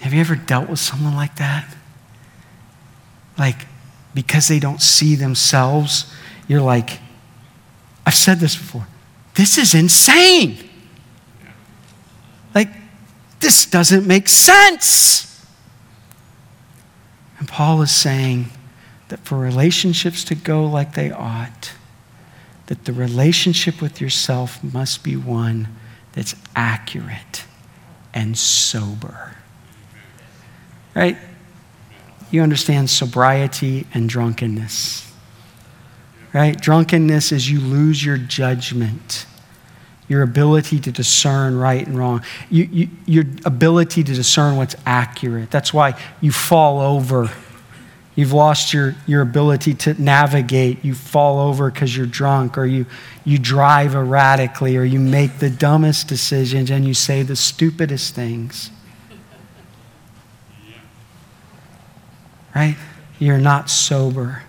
Have 0.00 0.14
you 0.14 0.20
ever 0.20 0.36
dealt 0.36 0.68
with 0.68 0.78
someone 0.78 1.14
like 1.14 1.36
that? 1.36 1.74
Like, 3.38 3.66
because 4.14 4.48
they 4.48 4.58
don't 4.58 4.80
see 4.80 5.14
themselves, 5.14 6.12
you're 6.48 6.60
like, 6.60 7.00
I've 8.06 8.14
said 8.14 8.38
this 8.38 8.56
before, 8.56 8.86
this 9.34 9.58
is 9.58 9.74
insane. 9.74 10.58
Like, 12.54 12.70
this 13.40 13.66
doesn't 13.66 14.06
make 14.06 14.28
sense. 14.28 15.44
And 17.38 17.46
Paul 17.46 17.82
is 17.82 17.90
saying 17.90 18.46
that 19.08 19.20
for 19.20 19.36
relationships 19.36 20.24
to 20.24 20.34
go 20.34 20.64
like 20.64 20.94
they 20.94 21.10
ought, 21.10 21.72
that 22.66 22.84
the 22.84 22.92
relationship 22.92 23.80
with 23.80 24.00
yourself 24.00 24.62
must 24.62 25.04
be 25.04 25.16
one 25.16 25.68
that's 26.12 26.34
accurate 26.54 27.44
and 28.12 28.36
sober. 28.36 29.36
Right? 30.94 31.16
You 32.30 32.42
understand 32.42 32.90
sobriety 32.90 33.86
and 33.94 34.08
drunkenness. 34.08 35.12
Right? 36.32 36.60
Drunkenness 36.60 37.32
is 37.32 37.50
you 37.50 37.60
lose 37.60 38.04
your 38.04 38.18
judgment, 38.18 39.26
your 40.08 40.22
ability 40.22 40.80
to 40.80 40.90
discern 40.90 41.56
right 41.56 41.86
and 41.86 41.96
wrong, 41.96 42.22
you, 42.50 42.64
you, 42.64 42.88
your 43.06 43.24
ability 43.44 44.02
to 44.04 44.14
discern 44.14 44.56
what's 44.56 44.74
accurate. 44.84 45.50
That's 45.50 45.72
why 45.72 46.00
you 46.20 46.32
fall 46.32 46.80
over 46.80 47.30
You've 48.16 48.32
lost 48.32 48.72
your, 48.72 48.94
your 49.06 49.20
ability 49.20 49.74
to 49.74 50.02
navigate. 50.02 50.82
You 50.82 50.94
fall 50.94 51.38
over 51.38 51.70
because 51.70 51.94
you're 51.94 52.06
drunk, 52.06 52.56
or 52.56 52.64
you, 52.64 52.86
you 53.26 53.38
drive 53.38 53.94
erratically, 53.94 54.78
or 54.78 54.84
you 54.84 54.98
make 54.98 55.38
the 55.38 55.50
dumbest 55.50 56.08
decisions 56.08 56.70
and 56.70 56.86
you 56.86 56.94
say 56.94 57.22
the 57.22 57.36
stupidest 57.36 58.14
things. 58.14 58.70
Right? 62.54 62.76
You're 63.18 63.36
not 63.36 63.68
sober. 63.68 64.44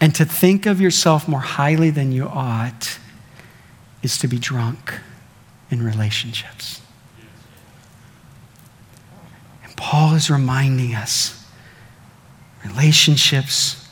And 0.00 0.12
to 0.16 0.24
think 0.24 0.66
of 0.66 0.80
yourself 0.80 1.28
more 1.28 1.40
highly 1.40 1.90
than 1.90 2.10
you 2.10 2.26
ought 2.26 2.98
is 4.02 4.18
to 4.18 4.28
be 4.28 4.40
drunk 4.40 4.92
in 5.70 5.84
relationships. 5.84 6.82
And 9.62 9.76
Paul 9.76 10.14
is 10.14 10.28
reminding 10.28 10.96
us 10.96 11.45
Relationships 12.68 13.88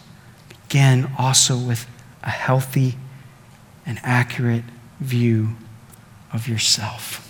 begin 0.69 1.11
also 1.19 1.57
with 1.57 1.87
a 2.23 2.31
healthy 2.31 2.97
and 3.87 4.01
accurate 4.03 4.65
view 5.01 5.51
of 6.33 6.49
yourself. 6.49 7.21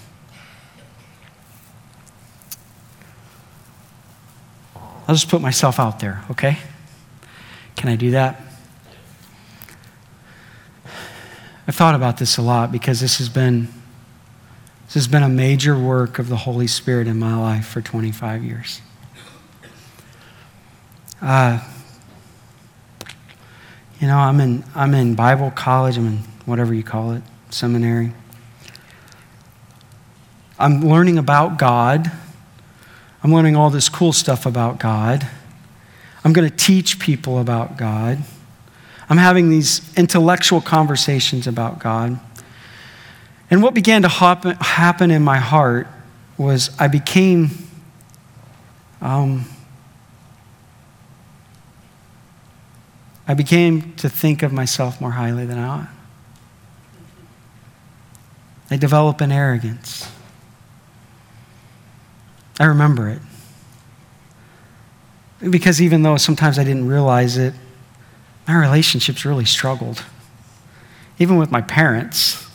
I'll 5.06 5.14
just 5.14 5.28
put 5.28 5.42
myself 5.42 5.78
out 5.78 6.00
there, 6.00 6.24
okay? 6.30 6.58
Can 7.76 7.90
I 7.90 7.96
do 7.96 8.12
that? 8.12 8.40
I've 11.66 11.74
thought 11.74 11.94
about 11.94 12.18
this 12.18 12.36
a 12.36 12.42
lot 12.42 12.72
because 12.72 13.00
this 13.00 13.18
has 13.18 13.28
been 13.28 13.68
this 14.86 14.94
has 14.94 15.08
been 15.08 15.22
a 15.22 15.28
major 15.28 15.78
work 15.78 16.18
of 16.18 16.28
the 16.28 16.36
Holy 16.36 16.66
Spirit 16.66 17.08
in 17.08 17.18
my 17.18 17.36
life 17.36 17.66
for 17.66 17.80
25 17.80 18.44
years. 18.44 18.80
Uh, 21.24 21.58
you 23.98 24.06
know, 24.06 24.18
I'm 24.18 24.40
in, 24.40 24.62
I'm 24.74 24.92
in 24.92 25.14
Bible 25.14 25.50
college, 25.50 25.96
I'm 25.96 26.06
in 26.06 26.18
whatever 26.44 26.74
you 26.74 26.82
call 26.82 27.12
it, 27.12 27.22
seminary. 27.48 28.12
I'm 30.58 30.82
learning 30.82 31.16
about 31.16 31.58
God. 31.58 32.12
I'm 33.22 33.32
learning 33.32 33.56
all 33.56 33.70
this 33.70 33.88
cool 33.88 34.12
stuff 34.12 34.44
about 34.44 34.78
God. 34.78 35.26
I'm 36.24 36.34
going 36.34 36.46
to 36.46 36.54
teach 36.54 36.98
people 36.98 37.38
about 37.38 37.78
God. 37.78 38.18
I'm 39.08 39.16
having 39.16 39.48
these 39.48 39.96
intellectual 39.96 40.60
conversations 40.60 41.46
about 41.46 41.78
God. 41.78 42.20
And 43.50 43.62
what 43.62 43.72
began 43.72 44.02
to 44.02 44.08
happen, 44.08 44.56
happen 44.60 45.10
in 45.10 45.22
my 45.22 45.38
heart 45.38 45.86
was 46.36 46.68
I 46.78 46.88
became 46.88 47.48
um, 49.00 49.46
I 53.26 53.34
began 53.34 53.94
to 53.96 54.08
think 54.08 54.42
of 54.42 54.52
myself 54.52 55.00
more 55.00 55.12
highly 55.12 55.46
than 55.46 55.58
I 55.58 55.66
ought. 55.66 55.88
I 58.70 58.76
develop 58.76 59.20
an 59.20 59.32
arrogance. 59.32 60.10
I 62.58 62.64
remember 62.64 63.08
it. 63.08 63.20
Because 65.50 65.80
even 65.82 66.02
though 66.02 66.16
sometimes 66.16 66.58
I 66.58 66.64
didn't 66.64 66.86
realize 66.86 67.36
it, 67.36 67.54
my 68.46 68.56
relationships 68.56 69.24
really 69.24 69.44
struggled. 69.44 70.04
Even 71.18 71.36
with 71.36 71.50
my 71.50 71.60
parents. 71.60 72.46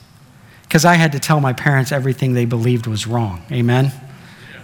Because 0.63 0.85
I 0.85 0.95
had 0.95 1.11
to 1.13 1.19
tell 1.19 1.39
my 1.39 1.53
parents 1.53 1.91
everything 1.91 2.33
they 2.33 2.45
believed 2.45 2.85
was 2.85 3.07
wrong. 3.07 3.43
Amen? 3.51 3.91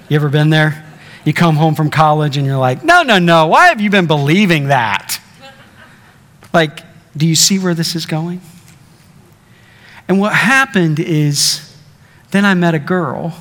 You 0.08 0.15
ever 0.15 0.30
been 0.30 0.52
there? 0.52 0.84
You 1.24 1.34
come 1.34 1.56
home 1.56 1.74
from 1.74 1.89
college 1.89 2.38
and 2.38 2.46
you're 2.46 2.58
like, 2.58 2.84
no, 2.84 3.02
no, 3.02 3.18
no, 3.18 3.48
why 3.48 3.68
have 3.68 3.82
you 3.82 3.89
been 3.89 4.06
believing 4.06 4.68
that? 4.68 5.20
Like, 6.56 6.84
do 7.18 7.28
you 7.28 7.36
see 7.36 7.60
where 7.60 7.74
this 7.74 7.96
is 7.96 8.06
going? 8.06 8.39
And 10.08 10.20
what 10.22 10.34
happened 10.34 11.02
is 11.02 11.78
then 12.32 12.46
I 12.46 12.54
met 12.54 12.74
a 12.74 12.80
girl 12.80 13.36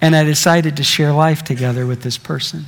and 0.00 0.16
I 0.16 0.24
decided 0.24 0.78
to 0.78 0.82
share 0.82 1.12
life 1.12 1.44
together 1.44 1.84
with 1.86 2.02
this 2.02 2.16
person. 2.16 2.64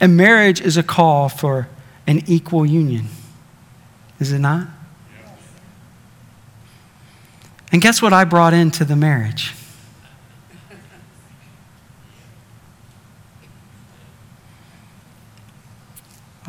And 0.00 0.16
marriage 0.16 0.60
is 0.60 0.76
a 0.76 0.82
call 0.82 1.28
for 1.28 1.68
an 2.08 2.22
equal 2.26 2.66
union, 2.66 3.06
is 4.18 4.32
it 4.32 4.40
not? 4.40 4.66
And 7.70 7.80
guess 7.80 8.02
what 8.02 8.12
I 8.12 8.24
brought 8.24 8.52
into 8.52 8.84
the 8.84 8.96
marriage? 8.96 9.54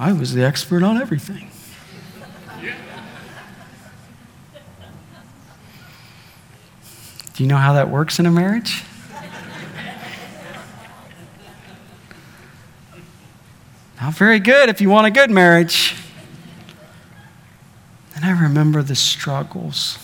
I 0.03 0.11
was 0.11 0.33
the 0.33 0.43
expert 0.43 0.83
on 0.83 0.97
everything. 0.97 1.49
Do 7.33 7.41
you 7.41 7.47
know 7.47 7.55
how 7.55 7.71
that 7.71 7.89
works 7.89 8.19
in 8.19 8.25
a 8.25 8.31
marriage? 8.31 8.83
Not 14.01 14.13
very 14.15 14.39
good 14.39 14.67
if 14.67 14.81
you 14.81 14.89
want 14.89 15.07
a 15.07 15.09
good 15.11 15.31
marriage. 15.31 15.95
And 18.13 18.25
I 18.25 18.31
remember 18.31 18.83
the 18.83 18.95
struggles. 18.95 19.97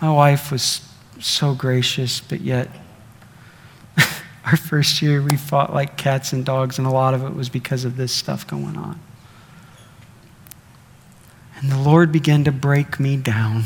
My 0.00 0.12
wife 0.12 0.52
was 0.52 0.88
so 1.18 1.56
gracious, 1.56 2.20
but 2.20 2.40
yet, 2.40 2.68
our 4.46 4.56
first 4.56 5.00
year 5.00 5.22
we 5.22 5.36
fought 5.36 5.72
like 5.72 5.96
cats 5.96 6.32
and 6.32 6.44
dogs, 6.44 6.78
and 6.78 6.86
a 6.86 6.90
lot 6.90 7.14
of 7.14 7.24
it 7.24 7.34
was 7.34 7.48
because 7.48 7.84
of 7.84 7.96
this 7.96 8.12
stuff 8.12 8.46
going 8.46 8.76
on. 8.76 9.00
And 11.56 11.70
the 11.70 11.78
Lord 11.78 12.12
began 12.12 12.44
to 12.44 12.52
break 12.52 13.00
me 13.00 13.16
down 13.16 13.64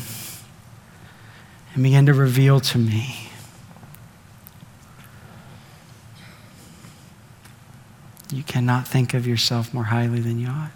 and 1.75 1.83
began 1.83 2.07
to 2.07 2.14
reveal 2.14 2.61
to 2.61 2.79
me 2.79 3.29
you 8.33 8.43
cannot 8.43 8.87
think 8.87 9.14
of 9.14 9.27
yourself 9.27 9.73
more 9.73 9.85
highly 9.85 10.21
than 10.21 10.38
you 10.38 10.49
ought. 10.49 10.71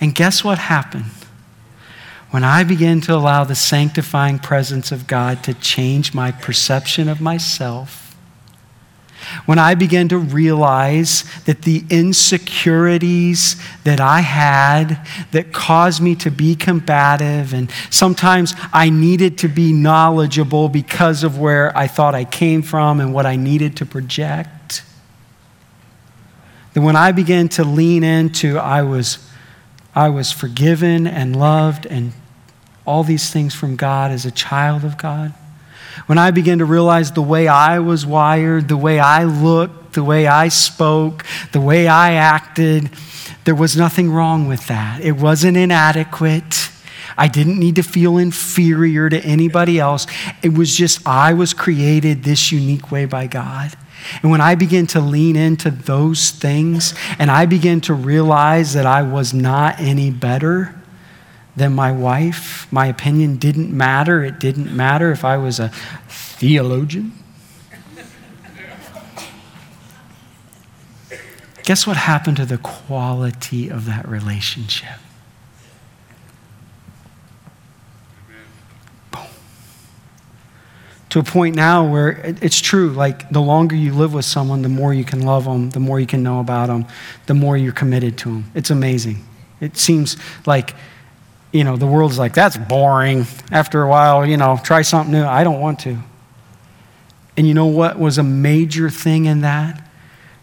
And 0.00 0.14
guess 0.14 0.42
what 0.44 0.58
happened? 0.58 1.04
When 2.32 2.44
I 2.44 2.64
began 2.64 3.02
to 3.02 3.14
allow 3.14 3.44
the 3.44 3.54
sanctifying 3.54 4.38
presence 4.38 4.90
of 4.90 5.06
God 5.06 5.44
to 5.44 5.52
change 5.52 6.14
my 6.14 6.32
perception 6.32 7.10
of 7.10 7.20
myself, 7.20 8.16
when 9.44 9.58
I 9.58 9.74
began 9.74 10.08
to 10.08 10.16
realize 10.16 11.24
that 11.44 11.60
the 11.60 11.84
insecurities 11.90 13.62
that 13.84 14.00
I 14.00 14.20
had 14.20 15.06
that 15.32 15.52
caused 15.52 16.00
me 16.00 16.14
to 16.16 16.30
be 16.30 16.56
combative, 16.56 17.52
and 17.52 17.70
sometimes 17.90 18.54
I 18.72 18.88
needed 18.88 19.36
to 19.38 19.48
be 19.48 19.74
knowledgeable 19.74 20.70
because 20.70 21.24
of 21.24 21.38
where 21.38 21.76
I 21.76 21.86
thought 21.86 22.14
I 22.14 22.24
came 22.24 22.62
from 22.62 22.98
and 22.98 23.12
what 23.12 23.26
I 23.26 23.36
needed 23.36 23.76
to 23.76 23.86
project, 23.86 24.84
that 26.72 26.80
when 26.80 26.96
I 26.96 27.12
began 27.12 27.50
to 27.50 27.62
lean 27.64 28.02
into, 28.02 28.56
I 28.56 28.80
was, 28.80 29.18
I 29.94 30.08
was 30.08 30.32
forgiven 30.32 31.06
and 31.06 31.38
loved 31.38 31.84
and 31.84 32.14
all 32.84 33.04
these 33.04 33.30
things 33.30 33.54
from 33.54 33.76
God 33.76 34.10
as 34.10 34.26
a 34.26 34.30
child 34.30 34.84
of 34.84 34.98
God 34.98 35.32
when 36.06 36.18
I 36.18 36.30
began 36.30 36.58
to 36.58 36.64
realize 36.64 37.12
the 37.12 37.22
way 37.22 37.48
I 37.48 37.78
was 37.78 38.06
wired, 38.06 38.68
the 38.68 38.76
way 38.76 38.98
I 38.98 39.24
looked, 39.24 39.92
the 39.92 40.04
way 40.04 40.26
I 40.26 40.48
spoke, 40.48 41.24
the 41.52 41.60
way 41.60 41.86
I 41.86 42.14
acted, 42.14 42.90
there 43.44 43.54
was 43.54 43.76
nothing 43.76 44.10
wrong 44.10 44.48
with 44.48 44.66
that. 44.68 45.00
It 45.00 45.12
wasn't 45.12 45.56
inadequate. 45.56 46.70
I 47.16 47.28
didn't 47.28 47.58
need 47.58 47.76
to 47.76 47.82
feel 47.82 48.16
inferior 48.16 49.10
to 49.10 49.20
anybody 49.20 49.78
else. 49.78 50.06
It 50.42 50.56
was 50.56 50.74
just 50.74 51.06
I 51.06 51.34
was 51.34 51.52
created 51.52 52.24
this 52.24 52.50
unique 52.50 52.90
way 52.90 53.04
by 53.04 53.26
God. 53.26 53.72
And 54.22 54.30
when 54.30 54.40
I 54.40 54.54
began 54.54 54.86
to 54.88 55.00
lean 55.00 55.36
into 55.36 55.70
those 55.70 56.30
things 56.30 56.94
and 57.18 57.30
I 57.30 57.46
began 57.46 57.80
to 57.82 57.94
realize 57.94 58.72
that 58.72 58.86
I 58.86 59.02
was 59.02 59.32
not 59.32 59.78
any 59.78 60.10
better, 60.10 60.74
than 61.56 61.72
my 61.74 61.92
wife. 61.92 62.66
My 62.72 62.86
opinion 62.86 63.36
didn't 63.36 63.76
matter. 63.76 64.24
It 64.24 64.40
didn't 64.40 64.74
matter 64.74 65.10
if 65.10 65.24
I 65.24 65.36
was 65.36 65.60
a 65.60 65.68
theologian. 66.08 67.12
Guess 71.64 71.86
what 71.86 71.96
happened 71.96 72.36
to 72.38 72.44
the 72.44 72.58
quality 72.58 73.68
of 73.68 73.86
that 73.86 74.08
relationship? 74.08 74.98
To 81.10 81.18
a 81.18 81.22
point 81.22 81.54
now 81.54 81.86
where 81.86 82.34
it's 82.40 82.58
true, 82.58 82.88
like 82.88 83.28
the 83.28 83.42
longer 83.42 83.76
you 83.76 83.92
live 83.92 84.14
with 84.14 84.24
someone, 84.24 84.62
the 84.62 84.70
more 84.70 84.94
you 84.94 85.04
can 85.04 85.20
love 85.20 85.44
them, 85.44 85.68
the 85.68 85.78
more 85.78 86.00
you 86.00 86.06
can 86.06 86.22
know 86.22 86.40
about 86.40 86.68
them, 86.68 86.86
the 87.26 87.34
more 87.34 87.54
you're 87.54 87.70
committed 87.70 88.16
to 88.18 88.30
them. 88.30 88.50
It's 88.54 88.70
amazing. 88.70 89.22
It 89.60 89.76
seems 89.76 90.16
like 90.46 90.74
you 91.52 91.64
know, 91.64 91.76
the 91.76 91.86
world's 91.86 92.18
like, 92.18 92.34
that's 92.34 92.56
boring. 92.56 93.26
After 93.50 93.82
a 93.82 93.88
while, 93.88 94.26
you 94.26 94.36
know, 94.36 94.58
try 94.62 94.82
something 94.82 95.12
new. 95.12 95.24
I 95.24 95.44
don't 95.44 95.60
want 95.60 95.80
to. 95.80 95.98
And 97.36 97.46
you 97.46 97.54
know 97.54 97.66
what 97.66 97.98
was 97.98 98.18
a 98.18 98.22
major 98.22 98.90
thing 98.90 99.26
in 99.26 99.42
that? 99.42 99.86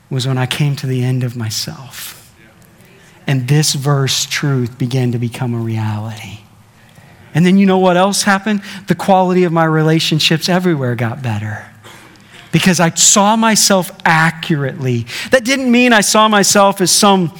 Was 0.09 0.27
when 0.27 0.37
I 0.37 0.45
came 0.45 0.75
to 0.77 0.87
the 0.87 1.03
end 1.03 1.23
of 1.23 1.35
myself. 1.35 2.15
And 3.27 3.47
this 3.47 3.73
verse 3.73 4.25
truth 4.25 4.77
began 4.77 5.11
to 5.11 5.19
become 5.19 5.53
a 5.53 5.59
reality. 5.59 6.39
And 7.33 7.45
then 7.45 7.57
you 7.57 7.65
know 7.65 7.77
what 7.77 7.95
else 7.95 8.23
happened? 8.23 8.63
The 8.87 8.95
quality 8.95 9.43
of 9.43 9.51
my 9.51 9.65
relationships 9.65 10.49
everywhere 10.49 10.95
got 10.95 11.21
better 11.21 11.69
because 12.51 12.79
I 12.79 12.89
saw 12.91 13.35
myself 13.35 13.91
accurately. 14.03 15.05
That 15.29 15.45
didn't 15.45 15.71
mean 15.71 15.93
I 15.93 16.01
saw 16.01 16.27
myself 16.27 16.81
as 16.81 16.89
some 16.89 17.37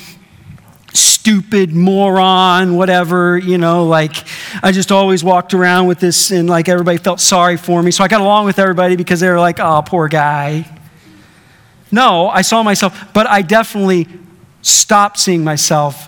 stupid 1.20 1.74
moron, 1.74 2.78
whatever, 2.78 3.38
you 3.38 3.58
know, 3.58 3.86
like 3.86 4.26
I 4.64 4.72
just 4.72 4.90
always 4.90 5.22
walked 5.22 5.54
around 5.54 5.88
with 5.88 6.00
this 6.00 6.32
and 6.32 6.50
like 6.50 6.70
everybody 6.70 6.98
felt 6.98 7.20
sorry 7.20 7.58
for 7.58 7.84
me. 7.84 7.92
So 7.92 8.06
I 8.06 8.08
got 8.08 8.22
along 8.22 8.46
with 8.46 8.58
everybody 8.58 8.96
because 8.96 9.20
they 9.20 9.30
were 9.30 9.40
like, 9.40 9.60
oh, 9.60 9.84
poor 9.86 10.08
guy. 10.08 10.66
No, 11.92 12.30
I 12.30 12.42
saw 12.42 12.64
myself, 12.64 13.14
but 13.14 13.28
I 13.28 13.42
definitely 13.42 14.08
stopped 14.62 15.20
seeing 15.20 15.44
myself 15.44 16.08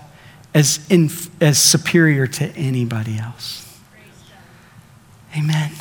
as, 0.54 0.80
in, 0.90 1.10
as 1.42 1.58
superior 1.58 2.26
to 2.28 2.46
anybody 2.56 3.18
else. 3.18 3.80
Amen. 5.38 5.72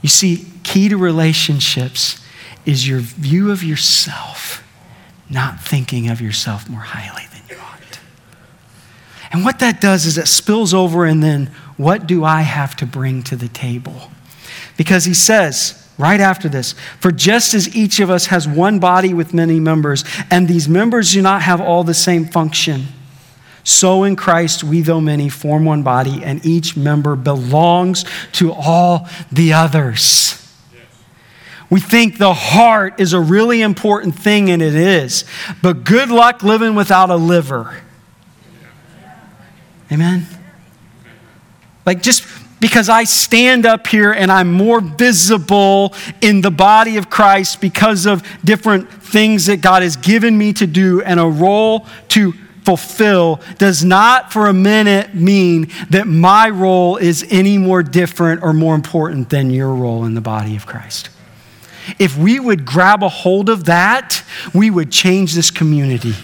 You 0.00 0.08
see, 0.08 0.46
key 0.62 0.88
to 0.90 0.96
relationships 0.96 2.24
is 2.64 2.86
your 2.86 3.00
view 3.00 3.50
of 3.50 3.64
yourself 3.64 4.62
not 5.30 5.60
thinking 5.60 6.08
of 6.08 6.20
yourself 6.20 6.68
more 6.68 6.80
highly 6.80 7.26
than 7.32 7.42
you 7.48 7.62
ought. 7.62 8.00
And 9.30 9.44
what 9.44 9.58
that 9.58 9.80
does 9.80 10.06
is 10.06 10.16
it 10.16 10.26
spills 10.26 10.72
over, 10.72 11.04
and 11.04 11.22
then 11.22 11.50
what 11.76 12.06
do 12.06 12.24
I 12.24 12.42
have 12.42 12.74
to 12.76 12.86
bring 12.86 13.22
to 13.24 13.36
the 13.36 13.48
table? 13.48 14.10
Because 14.76 15.04
he 15.04 15.14
says, 15.14 15.86
right 15.98 16.20
after 16.20 16.48
this, 16.48 16.74
for 17.00 17.12
just 17.12 17.52
as 17.52 17.74
each 17.76 18.00
of 18.00 18.10
us 18.10 18.26
has 18.26 18.48
one 18.48 18.78
body 18.78 19.12
with 19.12 19.34
many 19.34 19.60
members, 19.60 20.04
and 20.30 20.48
these 20.48 20.68
members 20.68 21.12
do 21.12 21.20
not 21.20 21.42
have 21.42 21.60
all 21.60 21.84
the 21.84 21.94
same 21.94 22.24
function, 22.24 22.86
so 23.64 24.04
in 24.04 24.16
Christ 24.16 24.64
we, 24.64 24.80
though 24.80 25.00
many, 25.00 25.28
form 25.28 25.66
one 25.66 25.82
body, 25.82 26.24
and 26.24 26.44
each 26.46 26.74
member 26.74 27.16
belongs 27.16 28.04
to 28.32 28.52
all 28.52 29.08
the 29.30 29.52
others. 29.52 30.37
We 31.70 31.80
think 31.80 32.16
the 32.18 32.34
heart 32.34 32.98
is 32.98 33.12
a 33.12 33.20
really 33.20 33.60
important 33.60 34.14
thing, 34.14 34.50
and 34.50 34.62
it 34.62 34.74
is. 34.74 35.24
But 35.62 35.84
good 35.84 36.10
luck 36.10 36.42
living 36.42 36.74
without 36.74 37.10
a 37.10 37.16
liver. 37.16 37.82
Amen? 39.92 40.26
Like, 41.84 42.02
just 42.02 42.24
because 42.60 42.88
I 42.88 43.04
stand 43.04 43.66
up 43.66 43.86
here 43.86 44.12
and 44.12 44.32
I'm 44.32 44.52
more 44.52 44.80
visible 44.80 45.94
in 46.20 46.40
the 46.40 46.50
body 46.50 46.96
of 46.96 47.08
Christ 47.08 47.60
because 47.60 48.06
of 48.06 48.26
different 48.44 48.90
things 48.90 49.46
that 49.46 49.60
God 49.60 49.82
has 49.82 49.96
given 49.96 50.36
me 50.36 50.52
to 50.54 50.66
do 50.66 51.02
and 51.02 51.20
a 51.20 51.26
role 51.26 51.86
to 52.08 52.32
fulfill 52.64 53.40
does 53.56 53.84
not 53.84 54.32
for 54.32 54.48
a 54.48 54.52
minute 54.52 55.14
mean 55.14 55.70
that 55.88 56.06
my 56.06 56.50
role 56.50 56.96
is 56.96 57.24
any 57.30 57.56
more 57.56 57.82
different 57.82 58.42
or 58.42 58.52
more 58.52 58.74
important 58.74 59.30
than 59.30 59.50
your 59.50 59.74
role 59.74 60.04
in 60.04 60.14
the 60.14 60.20
body 60.20 60.56
of 60.56 60.66
Christ. 60.66 61.08
If 61.98 62.16
we 62.16 62.38
would 62.40 62.64
grab 62.64 63.02
a 63.02 63.08
hold 63.08 63.48
of 63.48 63.64
that, 63.64 64.22
we 64.54 64.70
would 64.70 64.90
change 64.90 65.34
this 65.34 65.50
community. 65.50 66.14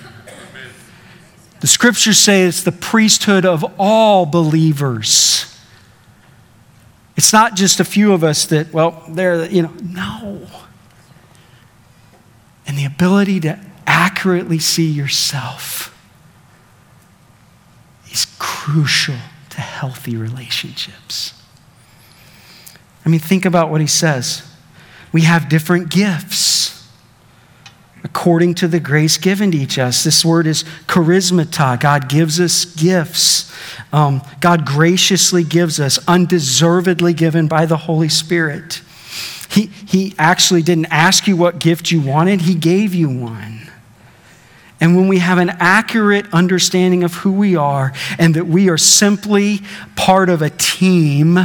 The 1.61 1.67
scriptures 1.67 2.19
say 2.19 2.43
it's 2.43 2.63
the 2.63 2.73
priesthood 2.73 3.47
of 3.47 3.65
all 3.79 4.27
believers. 4.27 5.51
It's 7.17 7.33
not 7.33 7.55
just 7.55 7.81
a 7.81 7.85
few 7.85 8.13
of 8.13 8.25
us 8.25 8.45
that, 8.47 8.73
well, 8.73 9.03
they're, 9.09 9.47
you 9.47 9.63
know, 9.63 9.73
no. 9.83 10.47
And 12.67 12.77
the 12.77 12.85
ability 12.85 13.41
to 13.41 13.59
accurately 13.87 14.59
see 14.59 14.91
yourself 14.91 15.97
is 18.11 18.27
crucial 18.39 19.17
to 19.51 19.61
healthy 19.61 20.17
relationships. 20.17 21.41
I 23.07 23.09
mean, 23.09 23.21
think 23.21 23.45
about 23.45 23.71
what 23.71 23.81
he 23.81 23.87
says. 23.87 24.43
We 25.15 25.23
have 25.23 25.49
different 25.49 25.91
gifts 25.91 26.85
according 28.03 28.57
to 28.57 28.67
the 28.67 28.81
grace 28.81 29.17
given 29.17 29.53
to 29.53 29.57
each 29.57 29.79
us. 29.79 30.03
This 30.03 30.25
word 30.25 30.45
is 30.49 30.65
charismata. 30.89 31.79
God 31.79 32.09
gives 32.09 32.41
us 32.41 32.65
gifts. 32.65 33.55
Um, 33.93 34.23
God 34.41 34.67
graciously 34.67 35.45
gives 35.45 35.79
us, 35.79 36.01
undeservedly 36.09 37.15
given 37.15 37.47
by 37.47 37.65
the 37.65 37.77
Holy 37.77 38.09
Spirit. 38.09 38.83
He, 39.49 39.67
he 39.67 40.17
actually 40.19 40.63
didn't 40.63 40.87
ask 40.87 41.29
you 41.29 41.37
what 41.37 41.61
gift 41.61 41.93
you 41.93 42.01
wanted, 42.01 42.41
He 42.41 42.57
gave 42.57 42.93
you 42.93 43.09
one. 43.09 43.71
and 44.81 44.97
when 44.97 45.07
we 45.07 45.19
have 45.19 45.39
an 45.39 45.51
accurate 45.61 46.27
understanding 46.35 47.05
of 47.05 47.15
who 47.15 47.31
we 47.31 47.55
are 47.55 47.93
and 48.19 48.35
that 48.35 48.49
we 48.49 48.69
are 48.69 48.77
simply 48.77 49.61
part 49.95 50.29
of 50.29 50.43
a 50.43 50.51
team 50.51 51.39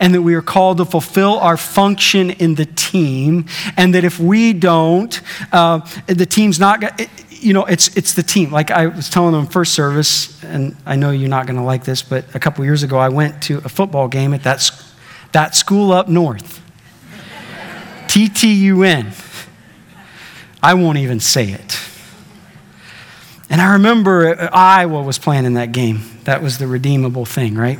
and 0.00 0.14
that 0.14 0.22
we 0.22 0.34
are 0.34 0.42
called 0.42 0.78
to 0.78 0.84
fulfill 0.84 1.38
our 1.38 1.56
function 1.56 2.30
in 2.30 2.54
the 2.54 2.66
team, 2.66 3.46
and 3.76 3.94
that 3.94 4.04
if 4.04 4.18
we 4.18 4.52
don't, 4.52 5.20
uh, 5.52 5.80
the 6.06 6.26
team's 6.26 6.58
not 6.58 6.80
going 6.80 6.94
to 6.96 7.08
you 7.38 7.52
know, 7.52 7.64
it's, 7.64 7.96
it's 7.96 8.14
the 8.14 8.22
team. 8.22 8.50
Like 8.50 8.70
I 8.70 8.86
was 8.86 9.10
telling 9.10 9.32
them 9.32 9.46
first 9.46 9.74
service, 9.74 10.42
and 10.42 10.76
I 10.86 10.96
know 10.96 11.10
you're 11.10 11.28
not 11.28 11.46
going 11.46 11.56
to 11.56 11.62
like 11.62 11.84
this, 11.84 12.02
but 12.02 12.34
a 12.34 12.38
couple 12.38 12.64
years 12.64 12.82
ago, 12.82 12.98
I 12.98 13.08
went 13.08 13.42
to 13.44 13.58
a 13.58 13.68
football 13.68 14.08
game 14.08 14.34
at 14.34 14.42
that, 14.44 14.70
that 15.32 15.54
school 15.54 15.92
up 15.92 16.08
north. 16.08 16.62
TTUN. 18.08 19.12
I 20.62 20.74
won't 20.74 20.98
even 20.98 21.20
say 21.20 21.50
it. 21.50 21.78
And 23.48 23.60
I 23.60 23.74
remember 23.74 24.28
uh, 24.28 24.48
Iowa 24.52 25.02
was 25.02 25.18
playing 25.18 25.44
in 25.44 25.54
that 25.54 25.72
game. 25.72 26.00
That 26.24 26.42
was 26.42 26.58
the 26.58 26.66
redeemable 26.66 27.24
thing, 27.24 27.54
right? 27.54 27.78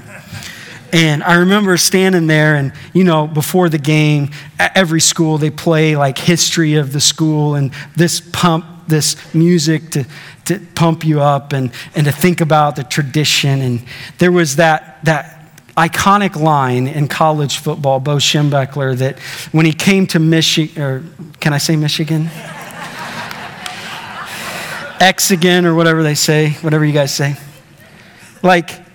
And 0.92 1.22
I 1.22 1.34
remember 1.34 1.76
standing 1.76 2.26
there, 2.26 2.54
and 2.54 2.72
you 2.92 3.04
know, 3.04 3.26
before 3.26 3.68
the 3.68 3.78
game, 3.78 4.30
every 4.58 5.00
school 5.00 5.38
they 5.38 5.50
play 5.50 5.96
like 5.96 6.18
history 6.18 6.74
of 6.74 6.92
the 6.92 7.00
school 7.00 7.54
and 7.54 7.72
this 7.96 8.20
pump, 8.20 8.64
this 8.86 9.16
music 9.34 9.90
to, 9.90 10.06
to 10.46 10.60
pump 10.74 11.04
you 11.04 11.20
up 11.20 11.52
and, 11.52 11.72
and 11.94 12.06
to 12.06 12.12
think 12.12 12.40
about 12.40 12.76
the 12.76 12.84
tradition. 12.84 13.60
And 13.60 13.84
there 14.18 14.32
was 14.32 14.56
that, 14.56 15.04
that 15.04 15.52
iconic 15.76 16.36
line 16.36 16.86
in 16.86 17.08
college 17.08 17.58
football, 17.58 18.00
Bo 18.00 18.16
Schembechler, 18.16 18.96
that 18.98 19.18
when 19.52 19.66
he 19.66 19.72
came 19.72 20.06
to 20.08 20.18
Michigan, 20.18 20.82
or 20.82 21.02
can 21.40 21.52
I 21.52 21.58
say 21.58 21.76
Michigan? 21.76 22.30
Exigan 25.00 25.66
or 25.66 25.74
whatever 25.74 26.02
they 26.02 26.14
say, 26.14 26.52
whatever 26.62 26.84
you 26.84 26.92
guys 26.92 27.14
say. 27.14 27.36
Like, 28.42 28.85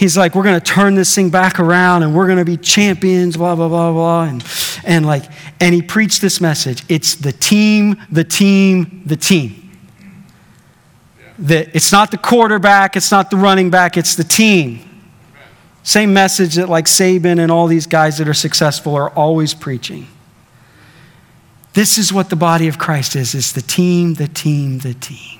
he's 0.00 0.16
like, 0.16 0.34
we're 0.34 0.42
going 0.42 0.58
to 0.58 0.64
turn 0.64 0.94
this 0.94 1.14
thing 1.14 1.28
back 1.28 1.60
around 1.60 2.02
and 2.02 2.14
we're 2.14 2.24
going 2.24 2.38
to 2.38 2.44
be 2.44 2.56
champions, 2.56 3.36
blah, 3.36 3.54
blah, 3.54 3.68
blah, 3.68 3.92
blah. 3.92 4.24
And, 4.24 4.42
and 4.82 5.04
like, 5.04 5.24
and 5.60 5.74
he 5.74 5.82
preached 5.82 6.22
this 6.22 6.40
message. 6.40 6.84
It's 6.88 7.16
the 7.16 7.32
team, 7.32 8.00
the 8.10 8.24
team, 8.24 9.02
the 9.04 9.16
team. 9.16 9.70
That 11.38 11.76
it's 11.76 11.92
not 11.92 12.10
the 12.10 12.16
quarterback, 12.16 12.96
it's 12.96 13.10
not 13.10 13.30
the 13.30 13.36
running 13.36 13.68
back, 13.68 13.98
it's 13.98 14.14
the 14.14 14.24
team. 14.24 14.80
Same 15.82 16.14
message 16.14 16.54
that 16.54 16.70
like 16.70 16.86
Saban 16.86 17.38
and 17.38 17.52
all 17.52 17.66
these 17.66 17.86
guys 17.86 18.16
that 18.18 18.28
are 18.28 18.34
successful 18.34 18.94
are 18.94 19.10
always 19.10 19.52
preaching. 19.52 20.06
This 21.74 21.98
is 21.98 22.10
what 22.10 22.30
the 22.30 22.36
body 22.36 22.68
of 22.68 22.78
Christ 22.78 23.16
is. 23.16 23.34
It's 23.34 23.52
the 23.52 23.62
team, 23.62 24.14
the 24.14 24.28
team, 24.28 24.78
the 24.78 24.94
team. 24.94 25.39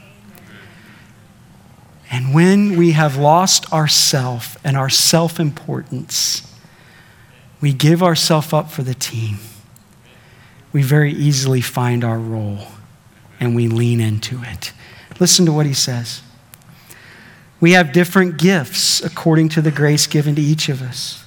And 2.10 2.34
when 2.34 2.76
we 2.76 2.92
have 2.92 3.16
lost 3.16 3.72
ourself 3.72 4.56
and 4.64 4.76
our 4.76 4.90
self-importance, 4.90 6.52
we 7.60 7.72
give 7.72 8.02
ourselves 8.02 8.52
up 8.52 8.70
for 8.70 8.82
the 8.82 8.94
team. 8.94 9.38
We 10.72 10.82
very 10.82 11.12
easily 11.12 11.60
find 11.60 12.02
our 12.02 12.18
role 12.18 12.66
and 13.38 13.54
we 13.54 13.68
lean 13.68 14.00
into 14.00 14.42
it. 14.42 14.72
Listen 15.20 15.46
to 15.46 15.52
what 15.52 15.66
he 15.66 15.74
says. 15.74 16.22
We 17.60 17.72
have 17.72 17.92
different 17.92 18.38
gifts 18.38 19.02
according 19.02 19.50
to 19.50 19.62
the 19.62 19.70
grace 19.70 20.06
given 20.06 20.34
to 20.34 20.42
each 20.42 20.68
of 20.68 20.82
us. 20.82 21.24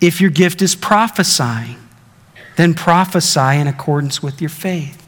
If 0.00 0.20
your 0.20 0.30
gift 0.30 0.62
is 0.62 0.74
prophesying, 0.74 1.76
then 2.56 2.74
prophesy 2.74 3.58
in 3.58 3.66
accordance 3.66 4.22
with 4.22 4.40
your 4.40 4.50
faith. 4.50 5.05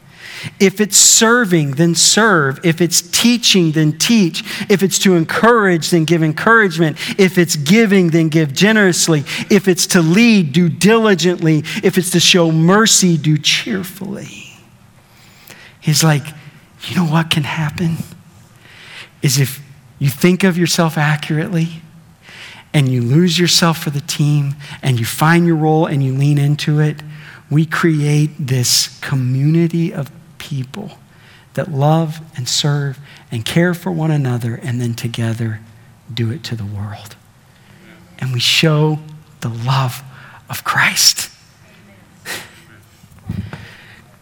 If 0.59 0.79
it's 0.79 0.97
serving, 0.97 1.71
then 1.71 1.95
serve. 1.95 2.59
If 2.63 2.81
it's 2.81 3.01
teaching, 3.01 3.71
then 3.71 3.97
teach. 3.97 4.43
If 4.69 4.83
it's 4.83 4.99
to 4.99 5.15
encourage, 5.15 5.89
then 5.89 6.05
give 6.05 6.23
encouragement. 6.23 6.97
If 7.19 7.37
it's 7.37 7.55
giving, 7.55 8.09
then 8.09 8.29
give 8.29 8.53
generously. 8.53 9.19
If 9.49 9.67
it's 9.67 9.87
to 9.87 10.01
lead, 10.01 10.53
do 10.53 10.69
diligently. 10.69 11.59
If 11.83 11.97
it's 11.97 12.11
to 12.11 12.19
show 12.19 12.51
mercy, 12.51 13.17
do 13.17 13.37
cheerfully. 13.37 14.53
He's 15.79 16.03
like, 16.03 16.23
you 16.87 16.95
know 16.95 17.05
what 17.05 17.29
can 17.29 17.43
happen? 17.43 17.97
Is 19.21 19.39
if 19.39 19.61
you 19.97 20.09
think 20.09 20.43
of 20.43 20.57
yourself 20.57 20.97
accurately 20.97 21.81
and 22.73 22.87
you 22.87 23.01
lose 23.01 23.37
yourself 23.37 23.79
for 23.83 23.89
the 23.89 24.01
team 24.01 24.55
and 24.81 24.99
you 24.99 25.05
find 25.05 25.45
your 25.45 25.55
role 25.55 25.85
and 25.85 26.03
you 26.03 26.13
lean 26.13 26.37
into 26.37 26.79
it, 26.79 27.01
we 27.49 27.65
create 27.65 28.29
this 28.37 28.99
community 29.01 29.93
of 29.93 30.11
people 30.39 30.97
that 31.53 31.71
love 31.71 32.21
and 32.35 32.47
serve 32.47 32.99
and 33.31 33.45
care 33.45 33.73
for 33.73 33.91
one 33.91 34.11
another 34.11 34.55
and 34.55 34.81
then 34.81 34.93
together 34.93 35.59
do 36.11 36.31
it 36.31 36.43
to 36.45 36.55
the 36.55 36.65
world. 36.65 37.15
And 38.17 38.33
we 38.33 38.39
show 38.39 38.99
the 39.41 39.49
love 39.49 40.03
of 40.49 40.63
Christ. 40.63 41.29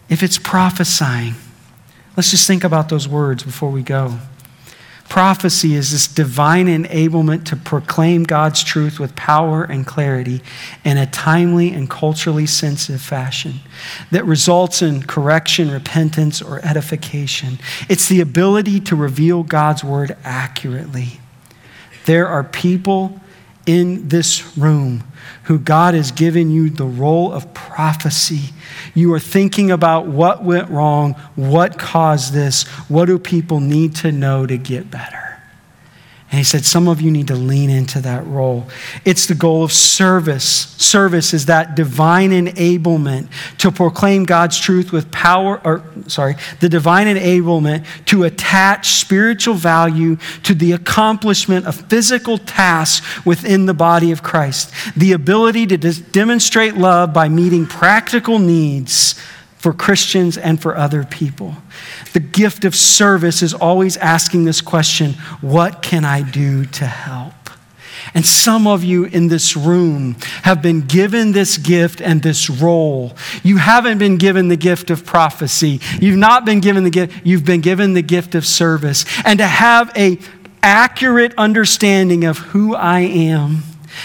if 0.08 0.22
it's 0.22 0.38
prophesying, 0.38 1.34
let's 2.16 2.30
just 2.30 2.46
think 2.46 2.64
about 2.64 2.88
those 2.88 3.08
words 3.08 3.42
before 3.42 3.70
we 3.70 3.82
go. 3.82 4.18
Prophecy 5.08 5.74
is 5.74 5.90
this 5.90 6.06
divine 6.06 6.66
enablement 6.66 7.44
to 7.46 7.56
proclaim 7.56 8.24
God's 8.24 8.62
truth 8.62 9.00
with 9.00 9.16
power 9.16 9.64
and 9.64 9.86
clarity 9.86 10.42
in 10.84 10.98
a 10.98 11.06
timely 11.06 11.72
and 11.72 11.88
culturally 11.88 12.44
sensitive 12.44 13.00
fashion 13.00 13.54
that 14.10 14.26
results 14.26 14.82
in 14.82 15.02
correction, 15.02 15.70
repentance, 15.70 16.42
or 16.42 16.60
edification. 16.64 17.58
It's 17.88 18.08
the 18.08 18.20
ability 18.20 18.80
to 18.80 18.96
reveal 18.96 19.42
God's 19.44 19.82
word 19.82 20.14
accurately. 20.24 21.20
There 22.04 22.28
are 22.28 22.44
people 22.44 23.18
in 23.68 24.08
this 24.08 24.56
room 24.56 25.04
who 25.44 25.58
God 25.58 25.92
has 25.92 26.10
given 26.10 26.50
you 26.50 26.70
the 26.70 26.86
role 26.86 27.30
of 27.30 27.52
prophecy. 27.52 28.54
You 28.94 29.12
are 29.12 29.20
thinking 29.20 29.70
about 29.70 30.06
what 30.06 30.42
went 30.42 30.70
wrong, 30.70 31.12
what 31.36 31.78
caused 31.78 32.32
this, 32.32 32.66
what 32.88 33.04
do 33.04 33.18
people 33.18 33.60
need 33.60 33.94
to 33.96 34.10
know 34.10 34.46
to 34.46 34.56
get 34.56 34.90
better. 34.90 35.27
And 36.30 36.36
he 36.36 36.44
said, 36.44 36.66
Some 36.66 36.88
of 36.88 37.00
you 37.00 37.10
need 37.10 37.28
to 37.28 37.34
lean 37.34 37.70
into 37.70 38.00
that 38.02 38.26
role. 38.26 38.66
It's 39.06 39.26
the 39.26 39.34
goal 39.34 39.64
of 39.64 39.72
service. 39.72 40.44
Service 40.44 41.32
is 41.32 41.46
that 41.46 41.74
divine 41.74 42.32
enablement 42.32 43.28
to 43.58 43.70
proclaim 43.70 44.24
God's 44.24 44.60
truth 44.60 44.92
with 44.92 45.10
power, 45.10 45.58
or 45.64 45.82
sorry, 46.06 46.36
the 46.60 46.68
divine 46.68 47.06
enablement 47.06 47.86
to 48.06 48.24
attach 48.24 48.88
spiritual 48.88 49.54
value 49.54 50.16
to 50.42 50.54
the 50.54 50.72
accomplishment 50.72 51.66
of 51.66 51.76
physical 51.88 52.36
tasks 52.36 53.24
within 53.24 53.64
the 53.64 53.74
body 53.74 54.12
of 54.12 54.22
Christ. 54.22 54.70
The 54.96 55.12
ability 55.12 55.66
to 55.68 55.78
demonstrate 55.78 56.74
love 56.74 57.14
by 57.14 57.30
meeting 57.30 57.64
practical 57.64 58.38
needs 58.38 59.18
for 59.56 59.72
Christians 59.72 60.36
and 60.36 60.60
for 60.60 60.76
other 60.76 61.04
people. 61.04 61.56
The 62.12 62.20
gift 62.20 62.64
of 62.64 62.74
service 62.74 63.42
is 63.42 63.54
always 63.54 63.96
asking 63.96 64.44
this 64.44 64.60
question 64.60 65.12
what 65.40 65.82
can 65.82 66.04
I 66.04 66.22
do 66.22 66.64
to 66.64 66.86
help? 66.86 67.34
And 68.14 68.24
some 68.24 68.66
of 68.66 68.84
you 68.84 69.04
in 69.04 69.28
this 69.28 69.56
room 69.56 70.16
have 70.42 70.62
been 70.62 70.82
given 70.82 71.32
this 71.32 71.58
gift 71.58 72.00
and 72.00 72.22
this 72.22 72.48
role. 72.48 73.16
You 73.42 73.58
haven't 73.58 73.98
been 73.98 74.16
given 74.16 74.48
the 74.48 74.56
gift 74.56 74.90
of 74.90 75.04
prophecy. 75.04 75.80
You've 76.00 76.16
not 76.16 76.44
been 76.44 76.60
given 76.60 76.84
the 76.84 76.90
gift, 76.90 77.26
you've 77.26 77.44
been 77.44 77.60
given 77.60 77.92
the 77.92 78.02
gift 78.02 78.34
of 78.34 78.46
service. 78.46 79.04
And 79.24 79.38
to 79.38 79.46
have 79.46 79.92
a 79.96 80.18
accurate 80.62 81.34
understanding 81.36 82.24
of 82.24 82.38
who 82.38 82.74
I 82.74 83.00
am 83.00 83.62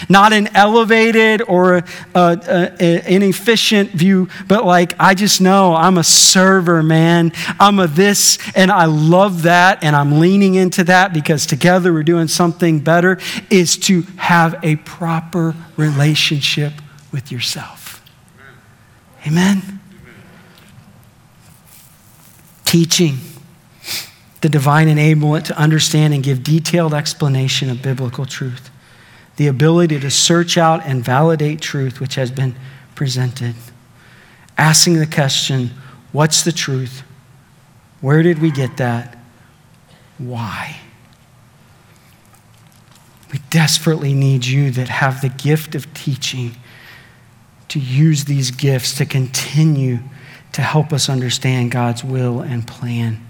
not 0.08 0.32
an 0.32 0.48
elevated 0.56 1.42
or 1.42 1.84
an 2.14 3.22
efficient 3.22 3.90
view, 3.90 4.28
but 4.48 4.64
like, 4.64 4.94
I 4.98 5.14
just 5.14 5.40
know 5.40 5.74
I'm 5.74 5.98
a 5.98 6.04
server, 6.04 6.82
man. 6.82 7.32
I'm 7.60 7.78
a 7.78 7.86
this, 7.86 8.38
and 8.54 8.70
I 8.70 8.86
love 8.86 9.42
that, 9.42 9.82
and 9.82 9.94
I'm 9.94 10.18
leaning 10.18 10.54
into 10.54 10.84
that 10.84 11.12
because 11.12 11.46
together 11.46 11.92
we're 11.92 12.02
doing 12.02 12.28
something 12.28 12.80
better, 12.80 13.18
is 13.50 13.76
to 13.78 14.02
have 14.16 14.56
a 14.62 14.76
proper 14.76 15.54
relationship 15.76 16.72
with 17.12 17.30
yourself. 17.32 18.02
Amen? 19.26 19.58
Amen. 19.58 19.80
Teaching 22.64 23.18
the 24.40 24.48
divine 24.50 24.88
enablement 24.88 25.44
to 25.44 25.58
understand 25.58 26.12
and 26.12 26.22
give 26.22 26.42
detailed 26.42 26.92
explanation 26.92 27.70
of 27.70 27.80
biblical 27.80 28.26
truth 28.26 28.68
the 29.36 29.46
ability 29.46 29.98
to 30.00 30.10
search 30.10 30.56
out 30.56 30.84
and 30.84 31.04
validate 31.04 31.60
truth 31.60 32.00
which 32.00 32.14
has 32.14 32.30
been 32.30 32.54
presented. 32.94 33.54
Asking 34.56 34.98
the 34.98 35.06
question, 35.06 35.70
what's 36.12 36.42
the 36.44 36.52
truth? 36.52 37.02
Where 38.00 38.22
did 38.22 38.40
we 38.40 38.50
get 38.50 38.76
that? 38.76 39.18
Why? 40.18 40.76
We 43.32 43.40
desperately 43.50 44.14
need 44.14 44.46
you 44.46 44.70
that 44.72 44.88
have 44.88 45.20
the 45.20 45.28
gift 45.28 45.74
of 45.74 45.92
teaching 45.92 46.54
to 47.68 47.80
use 47.80 48.26
these 48.26 48.52
gifts 48.52 48.96
to 48.98 49.06
continue 49.06 49.98
to 50.52 50.62
help 50.62 50.92
us 50.92 51.08
understand 51.08 51.72
God's 51.72 52.04
will 52.04 52.40
and 52.40 52.64
plan 52.64 53.20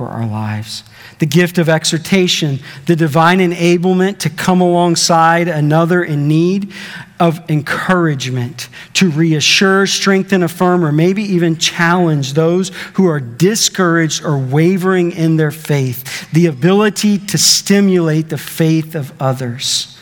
for 0.00 0.08
our 0.08 0.24
lives. 0.24 0.82
The 1.18 1.26
gift 1.26 1.58
of 1.58 1.68
exhortation, 1.68 2.60
the 2.86 2.96
divine 2.96 3.38
enablement 3.38 4.16
to 4.20 4.30
come 4.30 4.62
alongside 4.62 5.46
another 5.46 6.02
in 6.02 6.26
need 6.26 6.72
of 7.18 7.38
encouragement, 7.50 8.70
to 8.94 9.10
reassure, 9.10 9.86
strengthen, 9.86 10.42
affirm, 10.42 10.86
or 10.86 10.90
maybe 10.90 11.22
even 11.22 11.58
challenge 11.58 12.32
those 12.32 12.70
who 12.94 13.06
are 13.08 13.20
discouraged 13.20 14.24
or 14.24 14.38
wavering 14.38 15.12
in 15.12 15.36
their 15.36 15.50
faith. 15.50 16.30
The 16.32 16.46
ability 16.46 17.18
to 17.18 17.36
stimulate 17.36 18.30
the 18.30 18.38
faith 18.38 18.94
of 18.94 19.12
others. 19.20 19.98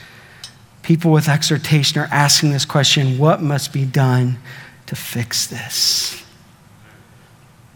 People 0.85 1.11
with 1.11 1.29
exhortation 1.29 2.01
are 2.01 2.09
asking 2.13 2.53
this 2.53 2.65
question 2.65 3.19
what 3.19 3.43
must 3.43 3.73
be 3.73 3.85
done 3.85 4.39
to 4.87 4.95
fix 4.95 5.49
this? 5.49 6.23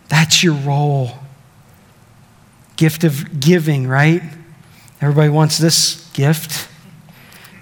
That's 0.09 0.45
your 0.45 0.55
role 0.55 1.22
gift 2.83 3.05
of 3.05 3.39
giving, 3.39 3.87
right? 3.87 4.21
Everybody 5.01 5.29
wants 5.29 5.57
this 5.57 6.11
gift 6.15 6.69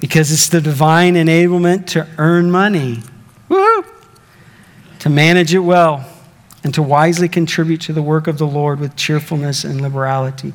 because 0.00 0.32
it's 0.32 0.48
the 0.48 0.62
divine 0.62 1.12
enablement 1.12 1.88
to 1.88 2.08
earn 2.16 2.50
money, 2.50 3.02
Woo! 3.50 3.84
to 5.00 5.10
manage 5.10 5.52
it 5.52 5.58
well, 5.58 6.10
and 6.64 6.72
to 6.72 6.82
wisely 6.82 7.28
contribute 7.28 7.82
to 7.82 7.92
the 7.92 8.00
work 8.00 8.28
of 8.28 8.38
the 8.38 8.46
Lord 8.46 8.80
with 8.80 8.96
cheerfulness 8.96 9.62
and 9.62 9.82
liberality. 9.82 10.54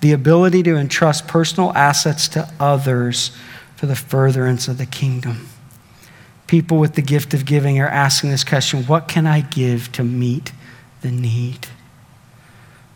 The 0.00 0.14
ability 0.14 0.64
to 0.64 0.76
entrust 0.76 1.28
personal 1.28 1.72
assets 1.74 2.26
to 2.30 2.52
others 2.58 3.30
for 3.76 3.86
the 3.86 3.94
furtherance 3.94 4.66
of 4.66 4.78
the 4.78 4.86
kingdom. 4.86 5.46
People 6.48 6.78
with 6.78 6.96
the 6.96 7.02
gift 7.02 7.34
of 7.34 7.44
giving 7.44 7.78
are 7.78 7.86
asking 7.86 8.30
this 8.30 8.42
question 8.42 8.82
what 8.88 9.06
can 9.06 9.28
I 9.28 9.42
give 9.42 9.92
to 9.92 10.02
meet 10.02 10.50
the 11.02 11.12
need? 11.12 11.68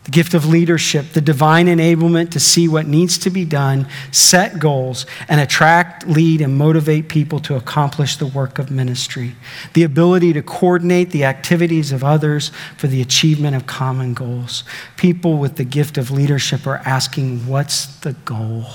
The 0.05 0.11
gift 0.11 0.35
of 0.35 0.45
leadership, 0.45 1.13
the 1.13 1.21
divine 1.21 1.65
enablement 1.65 2.29
to 2.29 2.39
see 2.39 2.67
what 2.67 2.87
needs 2.87 3.17
to 3.17 3.31
be 3.31 3.43
done, 3.43 3.87
set 4.11 4.59
goals, 4.59 5.07
and 5.27 5.41
attract, 5.41 6.07
lead, 6.07 6.41
and 6.41 6.55
motivate 6.55 7.09
people 7.09 7.39
to 7.39 7.55
accomplish 7.55 8.15
the 8.17 8.27
work 8.27 8.59
of 8.59 8.69
ministry, 8.69 9.35
the 9.73 9.81
ability 9.81 10.31
to 10.31 10.43
coordinate 10.43 11.09
the 11.09 11.25
activities 11.25 11.91
of 11.91 12.03
others 12.03 12.51
for 12.77 12.85
the 12.85 13.01
achievement 13.01 13.55
of 13.55 13.65
common 13.65 14.13
goals. 14.13 14.63
People 14.95 15.37
with 15.37 15.55
the 15.55 15.65
gift 15.65 15.97
of 15.97 16.11
leadership 16.11 16.67
are 16.67 16.81
asking, 16.85 17.47
What's 17.47 17.87
the 17.97 18.13
goal? 18.13 18.65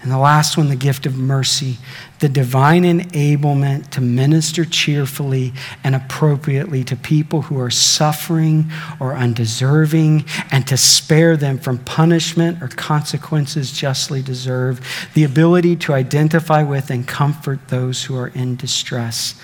And 0.00 0.12
the 0.12 0.18
last 0.18 0.56
one, 0.56 0.68
the 0.68 0.76
gift 0.76 1.06
of 1.06 1.16
mercy, 1.16 1.78
the 2.20 2.28
divine 2.28 2.84
enablement 2.84 3.90
to 3.90 4.00
minister 4.00 4.64
cheerfully 4.64 5.52
and 5.82 5.96
appropriately 5.96 6.84
to 6.84 6.94
people 6.94 7.42
who 7.42 7.58
are 7.60 7.70
suffering 7.70 8.70
or 9.00 9.14
undeserving 9.14 10.24
and 10.52 10.66
to 10.68 10.76
spare 10.76 11.36
them 11.36 11.58
from 11.58 11.78
punishment 11.78 12.62
or 12.62 12.68
consequences 12.68 13.72
justly 13.72 14.22
deserved, 14.22 14.84
the 15.14 15.24
ability 15.24 15.74
to 15.76 15.94
identify 15.94 16.62
with 16.62 16.90
and 16.90 17.08
comfort 17.08 17.66
those 17.66 18.04
who 18.04 18.16
are 18.16 18.28
in 18.28 18.54
distress. 18.54 19.34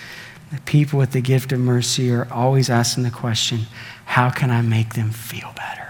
The 0.53 0.61
people 0.61 1.01
with 1.01 1.11
the 1.11 1.21
gift 1.21 1.51
of 1.51 1.59
mercy 1.59 2.13
are 2.13 2.29
always 2.31 2.71
asking 2.71 3.03
the 3.03 3.11
question 3.11 3.63
how 4.05 4.31
can 4.31 4.51
I 4.53 4.63
make 4.63 4.95
them 4.95 5.11
feel 5.11 5.53
better? 5.57 5.84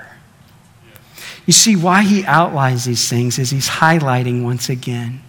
You 1.47 1.53
see, 1.53 1.77
why 1.77 2.03
he 2.03 2.25
outlines 2.25 2.85
these 2.85 3.09
things 3.09 3.39
is 3.39 3.51
he's 3.51 3.69
highlighting 3.69 4.43
once 4.45 4.69
again 4.69 5.21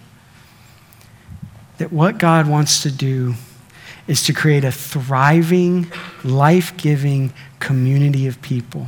that 1.78 1.92
what 1.92 2.18
God 2.18 2.48
wants 2.48 2.82
to 2.84 2.90
do 2.90 3.34
is 4.06 4.22
to 4.24 4.32
create 4.32 4.64
a 4.64 4.72
thriving, 4.72 5.92
life 6.24 6.76
giving 6.76 7.32
community 7.58 8.26
of 8.26 8.40
people 8.40 8.86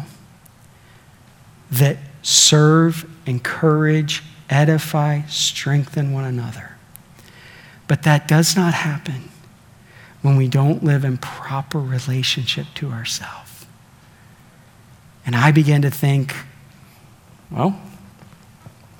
that 1.71 1.99
serve, 2.23 3.09
encourage, 3.27 4.23
edify, 4.49 5.23
strengthen 5.27 6.13
one 6.13 6.25
another. 6.25 6.77
But 7.87 8.05
that 8.05 8.29
does 8.29 8.57
not 8.57 8.75
happen 8.75 9.31
when 10.23 10.37
we 10.37 10.49
don't 10.49 10.83
live 10.83 11.05
in 11.05 11.19
proper 11.19 11.79
relationship 11.79 12.67
to 12.77 12.91
ourselves. 12.91 13.67
And 15.27 15.37
I 15.37 15.53
began 15.53 15.83
to 15.83 15.91
think, 15.91 16.35
well, 17.51 17.81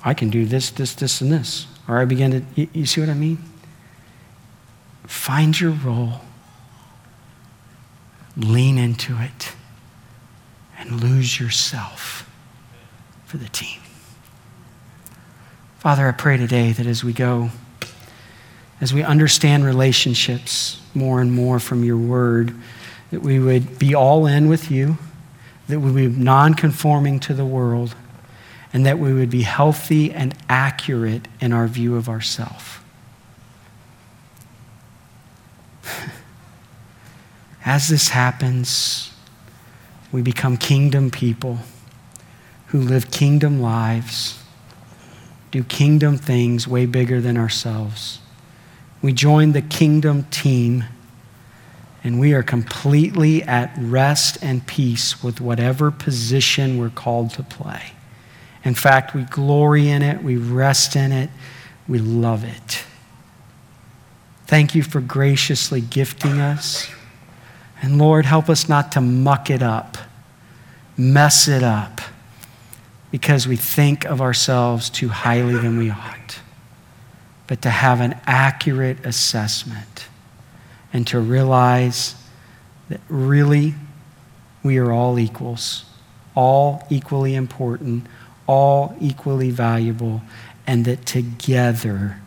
I 0.03 0.13
can 0.13 0.29
do 0.29 0.45
this, 0.45 0.69
this, 0.69 0.93
this, 0.95 1.21
and 1.21 1.31
this. 1.31 1.67
Or 1.87 1.99
I 1.99 2.05
begin 2.05 2.31
to, 2.31 2.41
you, 2.55 2.69
you 2.73 2.85
see 2.85 3.01
what 3.01 3.09
I 3.09 3.13
mean? 3.13 3.37
Find 5.05 5.59
your 5.59 5.71
role, 5.71 6.21
lean 8.37 8.77
into 8.77 9.17
it, 9.19 9.53
and 10.77 11.01
lose 11.01 11.39
yourself 11.39 12.29
for 13.25 13.37
the 13.37 13.49
team. 13.49 13.79
Father, 15.79 16.07
I 16.07 16.11
pray 16.11 16.37
today 16.37 16.71
that 16.71 16.85
as 16.85 17.03
we 17.03 17.13
go, 17.13 17.49
as 18.81 18.93
we 18.93 19.03
understand 19.03 19.65
relationships 19.65 20.81
more 20.93 21.21
and 21.21 21.31
more 21.31 21.59
from 21.59 21.83
your 21.83 21.97
word, 21.97 22.53
that 23.11 23.21
we 23.21 23.39
would 23.39 23.79
be 23.79 23.95
all 23.95 24.25
in 24.25 24.47
with 24.47 24.69
you, 24.69 24.97
that 25.67 25.79
we 25.79 25.91
would 25.91 26.15
be 26.15 26.21
non 26.21 26.53
conforming 26.53 27.19
to 27.21 27.33
the 27.33 27.45
world 27.45 27.95
and 28.71 28.85
that 28.85 28.99
we 28.99 29.13
would 29.13 29.29
be 29.29 29.41
healthy 29.41 30.11
and 30.11 30.35
accurate 30.47 31.27
in 31.41 31.51
our 31.53 31.67
view 31.67 31.95
of 31.95 32.07
ourselves. 32.07 32.77
As 37.65 37.87
this 37.87 38.09
happens, 38.09 39.11
we 40.11 40.21
become 40.21 40.57
kingdom 40.57 41.09
people 41.09 41.59
who 42.67 42.79
live 42.79 43.09
kingdom 43.11 43.59
lives, 43.61 44.43
do 45.51 45.63
kingdom 45.63 46.17
things 46.17 46.67
way 46.67 46.85
bigger 46.85 47.19
than 47.19 47.37
ourselves. 47.37 48.19
We 49.01 49.13
join 49.13 49.53
the 49.53 49.61
kingdom 49.61 50.25
team, 50.25 50.83
and 52.03 52.19
we 52.19 52.33
are 52.33 52.43
completely 52.43 53.41
at 53.43 53.73
rest 53.77 54.37
and 54.43 54.65
peace 54.67 55.23
with 55.23 55.41
whatever 55.41 55.89
position 55.89 56.77
we're 56.77 56.89
called 56.89 57.31
to 57.31 57.43
play. 57.43 57.93
In 58.69 58.75
fact, 58.75 59.15
we 59.15 59.23
glory 59.23 59.89
in 59.89 60.03
it, 60.03 60.21
we 60.21 60.37
rest 60.37 60.95
in 60.95 61.11
it, 61.11 61.31
we 61.87 61.97
love 61.97 62.43
it. 62.43 62.83
Thank 64.45 64.75
you 64.75 64.83
for 64.83 65.01
graciously 65.01 65.81
gifting 65.81 66.39
us. 66.39 66.87
And 67.81 67.97
Lord, 67.97 68.27
help 68.27 68.47
us 68.47 68.69
not 68.69 68.91
to 68.91 69.01
muck 69.01 69.49
it 69.49 69.63
up, 69.63 69.97
mess 70.95 71.47
it 71.47 71.63
up, 71.63 71.99
because 73.09 73.47
we 73.47 73.55
think 73.55 74.05
of 74.05 74.21
ourselves 74.21 74.91
too 74.91 75.09
highly 75.09 75.57
than 75.57 75.79
we 75.79 75.89
ought, 75.89 76.39
but 77.47 77.63
to 77.63 77.71
have 77.71 78.01
an 78.01 78.19
accurate 78.27 79.03
assessment 79.03 80.05
and 80.93 81.07
to 81.07 81.19
realize 81.19 82.13
that 82.89 83.01
really 83.09 83.73
we 84.61 84.77
are 84.77 84.91
all 84.91 85.17
equals, 85.17 85.85
all 86.35 86.85
equally 86.91 87.33
important 87.33 88.05
all 88.49 88.93
equally 88.99 89.51
valuable, 89.51 90.21
and 90.65 90.83
that 90.85 91.05
together 91.05 92.17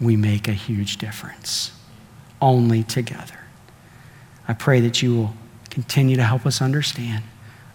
we 0.00 0.16
make 0.16 0.48
a 0.48 0.52
huge 0.52 0.96
difference. 0.96 1.70
Only 2.42 2.82
together. 2.82 3.44
I 4.48 4.54
pray 4.54 4.80
that 4.80 5.00
you 5.02 5.14
will 5.14 5.34
continue 5.70 6.16
to 6.16 6.24
help 6.24 6.44
us 6.46 6.60
understand 6.60 7.22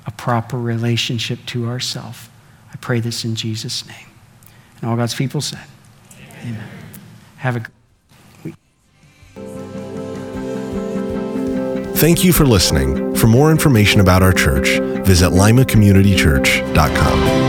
a 0.05 0.11
proper 0.11 0.59
relationship 0.59 1.39
to 1.45 1.69
ourself. 1.69 2.29
I 2.73 2.75
pray 2.75 2.99
this 2.99 3.23
in 3.23 3.35
Jesus' 3.35 3.87
name. 3.87 4.07
And 4.81 4.89
all 4.89 4.97
God's 4.97 5.15
people 5.15 5.39
said, 5.39 5.63
Amen. 6.11 6.55
Amen. 6.55 6.69
Have 7.37 7.55
a 7.55 7.61
good. 7.61 7.71
Thank 11.95 12.25
you 12.25 12.33
for 12.33 12.45
listening. 12.45 13.15
For 13.15 13.27
more 13.27 13.49
information 13.49 14.01
about 14.01 14.21
our 14.23 14.33
church, 14.33 14.79
visit 15.05 15.29
limacommunitychurch.com. 15.29 17.42